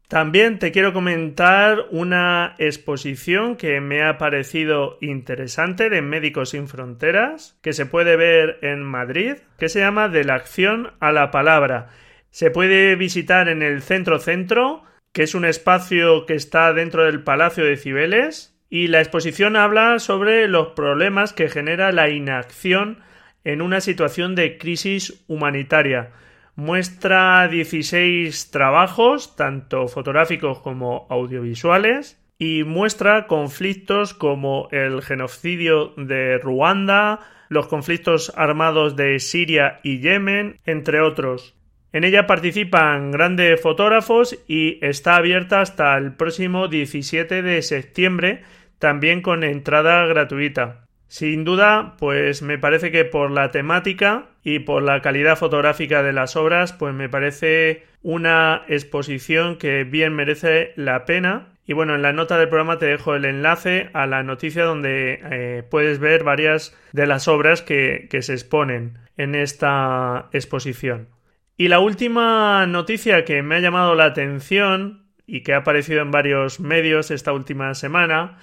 También 0.07 0.57
te 0.57 0.71
quiero 0.71 0.93
comentar 0.93 1.85
una 1.91 2.55
exposición 2.59 3.57
que 3.57 3.81
me 3.81 4.03
ha 4.03 4.17
parecido 4.17 4.97
interesante 5.01 5.89
de 5.89 6.01
Médicos 6.01 6.51
Sin 6.51 6.69
Fronteras, 6.69 7.57
que 7.61 7.73
se 7.73 7.85
puede 7.85 8.15
ver 8.15 8.57
en 8.61 8.83
Madrid, 8.83 9.35
que 9.57 9.67
se 9.67 9.79
llama 9.79 10.07
De 10.07 10.23
la 10.23 10.35
acción 10.35 10.93
a 11.01 11.11
la 11.11 11.29
palabra. 11.29 11.89
Se 12.29 12.51
puede 12.51 12.95
visitar 12.95 13.49
en 13.49 13.61
el 13.61 13.81
Centro 13.81 14.19
Centro, 14.19 14.83
que 15.11 15.23
es 15.23 15.35
un 15.35 15.43
espacio 15.43 16.25
que 16.25 16.35
está 16.35 16.71
dentro 16.71 17.03
del 17.03 17.23
Palacio 17.23 17.65
de 17.65 17.75
Cibeles, 17.75 18.57
y 18.69 18.87
la 18.87 18.99
exposición 18.99 19.57
habla 19.57 19.99
sobre 19.99 20.47
los 20.47 20.69
problemas 20.69 21.33
que 21.33 21.49
genera 21.49 21.91
la 21.91 22.09
inacción 22.09 22.99
en 23.47 23.61
una 23.61 23.79
situación 23.79 24.35
de 24.35 24.57
crisis 24.57 25.23
humanitaria. 25.29 26.11
Muestra 26.57 27.47
16 27.47 28.51
trabajos, 28.51 29.37
tanto 29.37 29.87
fotográficos 29.87 30.59
como 30.59 31.07
audiovisuales, 31.09 32.21
y 32.37 32.65
muestra 32.65 33.25
conflictos 33.25 34.13
como 34.13 34.67
el 34.71 35.01
genocidio 35.01 35.93
de 35.95 36.39
Ruanda, 36.39 37.21
los 37.47 37.67
conflictos 37.67 38.33
armados 38.35 38.97
de 38.97 39.17
Siria 39.19 39.79
y 39.81 39.99
Yemen, 39.99 40.59
entre 40.65 40.99
otros. 40.99 41.55
En 41.93 42.03
ella 42.03 42.27
participan 42.27 43.11
grandes 43.11 43.61
fotógrafos 43.61 44.37
y 44.45 44.77
está 44.85 45.15
abierta 45.15 45.61
hasta 45.61 45.97
el 45.97 46.13
próximo 46.15 46.67
17 46.67 47.41
de 47.41 47.61
septiembre, 47.61 48.43
también 48.77 49.21
con 49.21 49.45
entrada 49.45 50.05
gratuita. 50.05 50.86
Sin 51.07 51.45
duda, 51.45 51.95
pues 51.99 52.41
me 52.41 52.57
parece 52.57 52.91
que 52.91 53.05
por 53.05 53.31
la 53.31 53.51
temática 53.51 54.25
y 54.43 54.59
por 54.59 54.83
la 54.83 55.01
calidad 55.01 55.37
fotográfica 55.37 56.03
de 56.03 56.13
las 56.13 56.35
obras, 56.35 56.73
pues 56.73 56.93
me 56.93 57.07
parece 57.07 57.85
una 58.01 58.63
exposición 58.67 59.57
que 59.57 59.83
bien 59.85 60.13
merece 60.13 60.73
la 60.75 61.05
pena. 61.05 61.53
Y 61.65 61.73
bueno, 61.73 61.95
en 61.95 62.01
la 62.01 62.13
nota 62.13 62.37
del 62.37 62.49
programa 62.49 62.77
te 62.77 62.85
dejo 62.85 63.15
el 63.15 63.25
enlace 63.25 63.89
a 63.93 64.05
la 64.05 64.23
noticia 64.23 64.63
donde 64.63 65.19
eh, 65.31 65.63
puedes 65.69 65.99
ver 65.99 66.23
varias 66.23 66.77
de 66.91 67.07
las 67.07 67.27
obras 67.27 67.61
que, 67.61 68.07
que 68.09 68.21
se 68.21 68.33
exponen 68.33 68.99
en 69.17 69.35
esta 69.35 70.27
exposición. 70.31 71.09
Y 71.57 71.69
la 71.69 71.79
última 71.79 72.65
noticia 72.67 73.25
que 73.25 73.41
me 73.41 73.55
ha 73.55 73.59
llamado 73.59 73.95
la 73.95 74.05
atención 74.05 75.07
y 75.25 75.41
que 75.41 75.53
ha 75.53 75.57
aparecido 75.57 76.01
en 76.01 76.11
varios 76.11 76.59
medios 76.59 77.11
esta 77.11 77.33
última 77.33 77.73
semana 77.73 78.37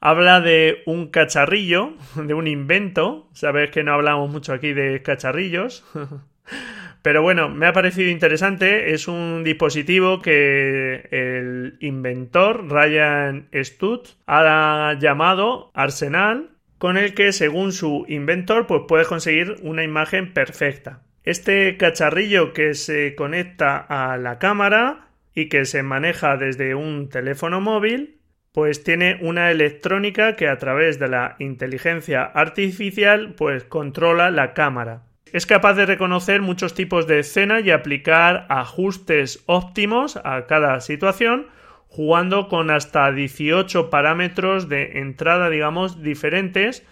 habla 0.00 0.40
de 0.40 0.82
un 0.86 1.08
cacharrillo, 1.08 1.94
de 2.14 2.34
un 2.34 2.46
invento. 2.46 3.28
Sabes 3.32 3.70
que 3.70 3.84
no 3.84 3.92
hablamos 3.92 4.30
mucho 4.30 4.52
aquí 4.52 4.72
de 4.72 5.02
cacharrillos. 5.02 5.84
Pero 7.02 7.22
bueno, 7.22 7.48
me 7.48 7.66
ha 7.66 7.72
parecido 7.72 8.10
interesante. 8.10 8.92
Es 8.92 9.08
un 9.08 9.42
dispositivo 9.42 10.20
que 10.20 11.08
el 11.10 11.76
inventor 11.80 12.70
Ryan 12.70 13.48
Stutt 13.54 14.08
ha 14.26 14.94
llamado 15.00 15.70
Arsenal, 15.72 16.50
con 16.76 16.98
el 16.98 17.14
que, 17.14 17.32
según 17.32 17.72
su 17.72 18.04
inventor, 18.08 18.66
pues 18.66 18.82
puedes 18.86 19.08
conseguir 19.08 19.56
una 19.62 19.82
imagen 19.82 20.34
perfecta. 20.34 21.02
Este 21.24 21.76
cacharrillo 21.78 22.52
que 22.52 22.74
se 22.74 23.14
conecta 23.14 23.78
a 23.78 24.18
la 24.18 24.38
cámara 24.38 25.08
y 25.34 25.48
que 25.48 25.64
se 25.64 25.82
maneja 25.82 26.36
desde 26.36 26.74
un 26.74 27.08
teléfono 27.08 27.60
móvil 27.60 28.19
pues 28.52 28.82
tiene 28.82 29.18
una 29.20 29.50
electrónica 29.50 30.36
que 30.36 30.48
a 30.48 30.58
través 30.58 30.98
de 30.98 31.08
la 31.08 31.36
inteligencia 31.38 32.24
artificial 32.24 33.34
pues 33.36 33.64
controla 33.64 34.30
la 34.30 34.54
cámara. 34.54 35.02
Es 35.32 35.46
capaz 35.46 35.74
de 35.74 35.86
reconocer 35.86 36.42
muchos 36.42 36.74
tipos 36.74 37.06
de 37.06 37.20
escena 37.20 37.60
y 37.60 37.70
aplicar 37.70 38.46
ajustes 38.48 39.44
óptimos 39.46 40.18
a 40.24 40.46
cada 40.46 40.80
situación, 40.80 41.46
jugando 41.86 42.48
con 42.48 42.70
hasta 42.70 43.10
18 43.12 43.90
parámetros 43.90 44.68
de 44.68 44.98
entrada, 44.98 45.48
digamos, 45.48 46.02
diferentes 46.02 46.84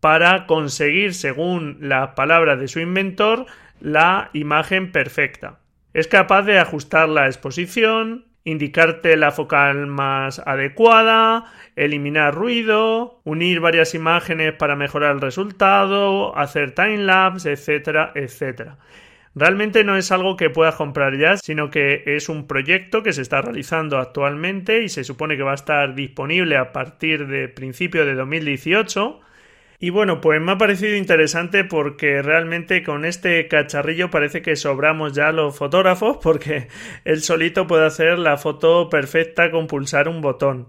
para 0.00 0.46
conseguir, 0.46 1.14
según 1.14 1.76
las 1.80 2.14
palabras 2.14 2.58
de 2.58 2.68
su 2.68 2.80
inventor, 2.80 3.46
la 3.80 4.30
imagen 4.32 4.90
perfecta. 4.90 5.60
Es 5.92 6.08
capaz 6.08 6.42
de 6.42 6.58
ajustar 6.58 7.08
la 7.08 7.26
exposición, 7.26 8.31
indicarte 8.44 9.16
la 9.16 9.30
focal 9.30 9.86
más 9.86 10.40
adecuada, 10.40 11.44
eliminar 11.76 12.34
ruido, 12.34 13.20
unir 13.24 13.60
varias 13.60 13.94
imágenes 13.94 14.52
para 14.54 14.76
mejorar 14.76 15.14
el 15.14 15.20
resultado, 15.20 16.36
hacer 16.36 16.74
timelapse, 16.74 17.52
etcétera, 17.52 18.12
etcétera. 18.14 18.78
Realmente 19.34 19.82
no 19.82 19.96
es 19.96 20.12
algo 20.12 20.36
que 20.36 20.50
puedas 20.50 20.74
comprar 20.74 21.16
ya, 21.16 21.38
sino 21.38 21.70
que 21.70 22.02
es 22.04 22.28
un 22.28 22.46
proyecto 22.46 23.02
que 23.02 23.14
se 23.14 23.22
está 23.22 23.40
realizando 23.40 23.98
actualmente 23.98 24.82
y 24.82 24.90
se 24.90 25.04
supone 25.04 25.38
que 25.38 25.42
va 25.42 25.52
a 25.52 25.54
estar 25.54 25.94
disponible 25.94 26.58
a 26.58 26.72
partir 26.72 27.26
de 27.26 27.48
principio 27.48 28.04
de 28.04 28.14
2018. 28.14 29.20
Y 29.82 29.90
bueno, 29.90 30.20
pues 30.20 30.40
me 30.40 30.52
ha 30.52 30.58
parecido 30.58 30.94
interesante 30.94 31.64
porque 31.64 32.22
realmente 32.22 32.84
con 32.84 33.04
este 33.04 33.48
cacharrillo 33.48 34.10
parece 34.10 34.40
que 34.40 34.54
sobramos 34.54 35.12
ya 35.12 35.32
los 35.32 35.58
fotógrafos 35.58 36.18
porque 36.22 36.68
él 37.04 37.20
solito 37.20 37.66
puede 37.66 37.86
hacer 37.86 38.16
la 38.20 38.36
foto 38.36 38.88
perfecta 38.88 39.50
con 39.50 39.66
pulsar 39.66 40.06
un 40.06 40.20
botón. 40.20 40.68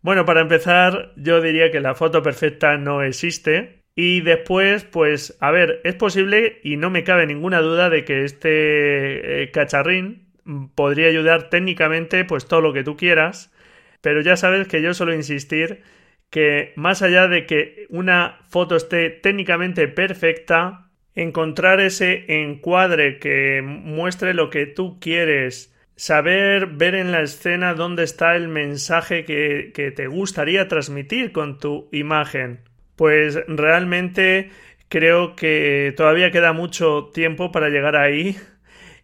Bueno, 0.00 0.24
para 0.26 0.42
empezar, 0.42 1.12
yo 1.16 1.40
diría 1.40 1.72
que 1.72 1.80
la 1.80 1.96
foto 1.96 2.22
perfecta 2.22 2.76
no 2.76 3.02
existe, 3.02 3.82
y 3.96 4.20
después, 4.20 4.84
pues, 4.84 5.36
a 5.40 5.50
ver, 5.50 5.80
es 5.82 5.96
posible 5.96 6.60
y 6.62 6.76
no 6.76 6.88
me 6.88 7.02
cabe 7.02 7.26
ninguna 7.26 7.60
duda 7.60 7.90
de 7.90 8.04
que 8.04 8.24
este 8.24 9.42
eh, 9.42 9.50
cacharrín 9.50 10.28
podría 10.76 11.08
ayudar 11.08 11.50
técnicamente, 11.50 12.24
pues 12.24 12.46
todo 12.46 12.60
lo 12.60 12.72
que 12.72 12.84
tú 12.84 12.96
quieras, 12.96 13.52
pero 14.00 14.20
ya 14.20 14.36
sabes 14.36 14.68
que 14.68 14.82
yo 14.82 14.94
suelo 14.94 15.14
insistir 15.14 15.82
que 16.30 16.72
más 16.76 17.02
allá 17.02 17.28
de 17.28 17.46
que 17.46 17.86
una 17.90 18.38
foto 18.48 18.76
esté 18.76 19.10
técnicamente 19.10 19.88
perfecta, 19.88 20.90
encontrar 21.14 21.80
ese 21.80 22.24
encuadre 22.42 23.18
que 23.18 23.62
muestre 23.62 24.32
lo 24.32 24.48
que 24.48 24.66
tú 24.66 24.98
quieres, 25.00 25.74
saber 25.96 26.66
ver 26.66 26.94
en 26.94 27.12
la 27.12 27.22
escena 27.22 27.74
dónde 27.74 28.04
está 28.04 28.36
el 28.36 28.48
mensaje 28.48 29.24
que, 29.24 29.72
que 29.74 29.90
te 29.90 30.06
gustaría 30.06 30.68
transmitir 30.68 31.32
con 31.32 31.58
tu 31.58 31.88
imagen 31.92 32.60
pues 33.00 33.38
realmente 33.46 34.50
creo 34.90 35.34
que 35.34 35.94
todavía 35.96 36.30
queda 36.30 36.52
mucho 36.52 37.08
tiempo 37.14 37.50
para 37.50 37.70
llegar 37.70 37.96
ahí 37.96 38.36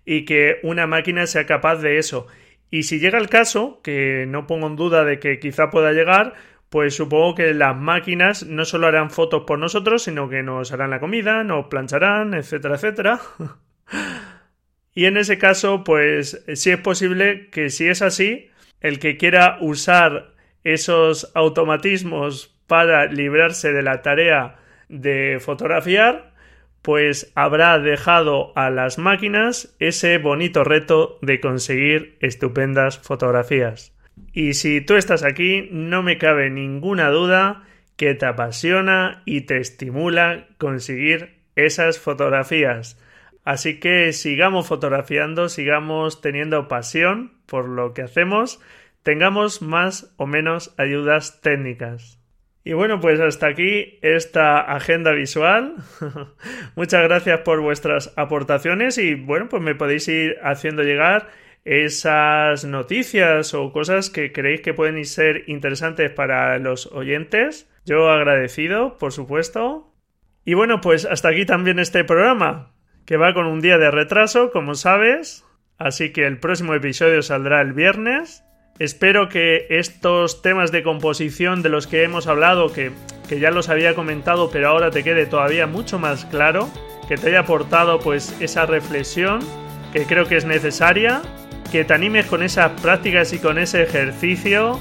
y 0.04 0.26
que 0.26 0.58
una 0.62 0.86
máquina 0.86 1.26
sea 1.26 1.46
capaz 1.46 1.76
de 1.76 1.96
eso. 1.96 2.26
Y 2.70 2.82
si 2.82 2.98
llega 2.98 3.16
el 3.16 3.30
caso, 3.30 3.80
que 3.82 4.26
no 4.28 4.46
pongo 4.46 4.66
en 4.66 4.76
duda 4.76 5.02
de 5.06 5.18
que 5.18 5.38
quizá 5.38 5.70
pueda 5.70 5.92
llegar, 5.92 6.34
pues 6.68 6.94
supongo 6.94 7.34
que 7.36 7.54
las 7.54 7.76
máquinas 7.76 8.44
no 8.44 8.64
solo 8.64 8.88
harán 8.88 9.10
fotos 9.10 9.44
por 9.46 9.58
nosotros, 9.58 10.02
sino 10.02 10.28
que 10.28 10.42
nos 10.42 10.72
harán 10.72 10.90
la 10.90 11.00
comida, 11.00 11.44
nos 11.44 11.66
plancharán, 11.66 12.34
etcétera, 12.34 12.74
etcétera. 12.74 13.20
y 14.94 15.04
en 15.04 15.16
ese 15.16 15.38
caso, 15.38 15.84
pues 15.84 16.44
sí 16.54 16.70
es 16.70 16.78
posible 16.78 17.48
que 17.50 17.70
si 17.70 17.88
es 17.88 18.02
así, 18.02 18.50
el 18.80 18.98
que 18.98 19.16
quiera 19.16 19.58
usar 19.60 20.34
esos 20.64 21.30
automatismos 21.34 22.58
para 22.66 23.06
librarse 23.06 23.72
de 23.72 23.82
la 23.82 24.02
tarea 24.02 24.56
de 24.88 25.38
fotografiar, 25.40 26.34
pues 26.82 27.32
habrá 27.34 27.78
dejado 27.78 28.52
a 28.56 28.70
las 28.70 28.98
máquinas 28.98 29.74
ese 29.78 30.18
bonito 30.18 30.62
reto 30.62 31.18
de 31.22 31.40
conseguir 31.40 32.16
estupendas 32.20 32.98
fotografías. 32.98 33.95
Y 34.32 34.54
si 34.54 34.80
tú 34.80 34.94
estás 34.94 35.24
aquí, 35.24 35.68
no 35.70 36.02
me 36.02 36.18
cabe 36.18 36.50
ninguna 36.50 37.10
duda 37.10 37.64
que 37.96 38.14
te 38.14 38.26
apasiona 38.26 39.22
y 39.24 39.42
te 39.42 39.58
estimula 39.58 40.48
conseguir 40.58 41.40
esas 41.54 41.98
fotografías. 41.98 43.00
Así 43.44 43.80
que 43.80 44.12
sigamos 44.12 44.66
fotografiando, 44.66 45.48
sigamos 45.48 46.20
teniendo 46.20 46.68
pasión 46.68 47.32
por 47.46 47.68
lo 47.68 47.94
que 47.94 48.02
hacemos, 48.02 48.60
tengamos 49.02 49.62
más 49.62 50.12
o 50.16 50.26
menos 50.26 50.74
ayudas 50.78 51.40
técnicas. 51.40 52.20
Y 52.64 52.72
bueno, 52.72 52.98
pues 53.00 53.20
hasta 53.20 53.46
aquí 53.46 54.00
esta 54.02 54.60
agenda 54.60 55.12
visual. 55.12 55.76
Muchas 56.74 57.04
gracias 57.04 57.40
por 57.42 57.60
vuestras 57.60 58.12
aportaciones 58.16 58.98
y 58.98 59.14
bueno, 59.14 59.48
pues 59.48 59.62
me 59.62 59.76
podéis 59.76 60.08
ir 60.08 60.36
haciendo 60.42 60.82
llegar 60.82 61.28
esas 61.66 62.64
noticias 62.64 63.52
o 63.52 63.72
cosas 63.72 64.08
que 64.08 64.32
creéis 64.32 64.60
que 64.60 64.72
pueden 64.72 65.04
ser 65.04 65.42
interesantes 65.48 66.12
para 66.12 66.58
los 66.60 66.86
oyentes. 66.92 67.68
Yo 67.84 68.08
agradecido, 68.08 68.96
por 68.98 69.12
supuesto. 69.12 69.92
Y 70.44 70.54
bueno, 70.54 70.80
pues 70.80 71.04
hasta 71.04 71.30
aquí 71.30 71.44
también 71.44 71.80
este 71.80 72.04
programa, 72.04 72.72
que 73.04 73.16
va 73.16 73.34
con 73.34 73.46
un 73.46 73.60
día 73.60 73.78
de 73.78 73.90
retraso, 73.90 74.52
como 74.52 74.76
sabes. 74.76 75.44
Así 75.76 76.12
que 76.12 76.24
el 76.24 76.38
próximo 76.38 76.72
episodio 76.72 77.20
saldrá 77.20 77.60
el 77.62 77.72
viernes. 77.72 78.44
Espero 78.78 79.28
que 79.28 79.66
estos 79.68 80.42
temas 80.42 80.70
de 80.70 80.84
composición 80.84 81.62
de 81.62 81.68
los 81.68 81.88
que 81.88 82.04
hemos 82.04 82.28
hablado, 82.28 82.72
que, 82.72 82.92
ya 83.28 83.50
los 83.50 83.68
había 83.68 83.96
comentado, 83.96 84.50
pero 84.52 84.68
ahora 84.68 84.92
te 84.92 85.02
quede 85.02 85.26
todavía 85.26 85.66
mucho 85.66 85.98
más 85.98 86.26
claro, 86.26 86.68
que 87.08 87.16
te 87.16 87.28
haya 87.28 87.40
aportado 87.40 87.98
pues 87.98 88.36
esa 88.40 88.66
reflexión 88.66 89.40
que 89.92 90.04
creo 90.04 90.26
que 90.26 90.36
es 90.36 90.44
necesaria, 90.44 91.22
que 91.66 91.84
te 91.84 91.94
animes 91.94 92.26
con 92.26 92.42
esas 92.42 92.72
prácticas 92.80 93.32
y 93.32 93.38
con 93.38 93.58
ese 93.58 93.82
ejercicio. 93.82 94.80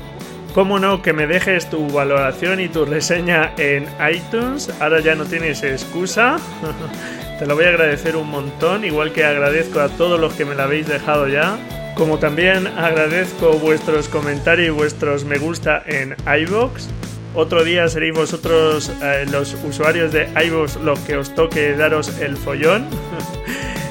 Cómo 0.53 0.79
no, 0.79 1.01
que 1.01 1.11
me 1.11 1.27
dejes 1.27 1.69
tu 1.69 1.89
valoración 1.91 2.61
y 2.61 2.69
tu 2.69 2.85
reseña 2.85 3.53
en 3.57 3.87
iTunes. 4.09 4.69
Ahora 4.79 5.01
ya 5.01 5.15
no 5.15 5.25
tienes 5.25 5.63
excusa. 5.63 6.37
te 7.39 7.45
lo 7.45 7.55
voy 7.55 7.65
a 7.65 7.69
agradecer 7.69 8.15
un 8.15 8.29
montón, 8.29 8.85
igual 8.85 9.11
que 9.11 9.25
agradezco 9.25 9.81
a 9.81 9.89
todos 9.89 10.19
los 10.19 10.33
que 10.33 10.45
me 10.45 10.55
lo 10.55 10.63
habéis 10.63 10.87
dejado 10.87 11.27
ya. 11.27 11.57
Como 11.95 12.19
también 12.19 12.67
agradezco 12.67 13.53
vuestros 13.53 14.07
comentarios 14.07 14.67
y 14.67 14.71
vuestros 14.71 15.25
me 15.25 15.37
gusta 15.37 15.83
en 15.85 16.15
iVoox. 16.25 16.87
Otro 17.33 17.65
día 17.65 17.89
seréis 17.89 18.13
vosotros 18.13 18.91
eh, 19.01 19.25
los 19.29 19.57
usuarios 19.65 20.13
de 20.13 20.29
iVoox 20.45 20.77
los 20.77 20.99
que 20.99 21.17
os 21.17 21.35
toque 21.35 21.73
daros 21.73 22.19
el 22.21 22.37
follón. 22.37 22.85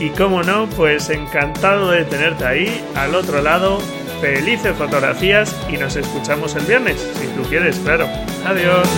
y 0.00 0.08
como 0.10 0.42
no, 0.42 0.66
pues 0.70 1.10
encantado 1.10 1.90
de 1.90 2.04
tenerte 2.04 2.44
ahí, 2.44 2.84
al 2.96 3.14
otro 3.14 3.42
lado. 3.42 3.78
Felices 4.20 4.76
fotografías 4.76 5.56
y 5.70 5.76
nos 5.76 5.96
escuchamos 5.96 6.54
el 6.56 6.64
viernes, 6.64 7.00
si 7.14 7.26
tú 7.28 7.48
quieres, 7.48 7.78
claro. 7.78 8.08
Adiós. 8.44 8.88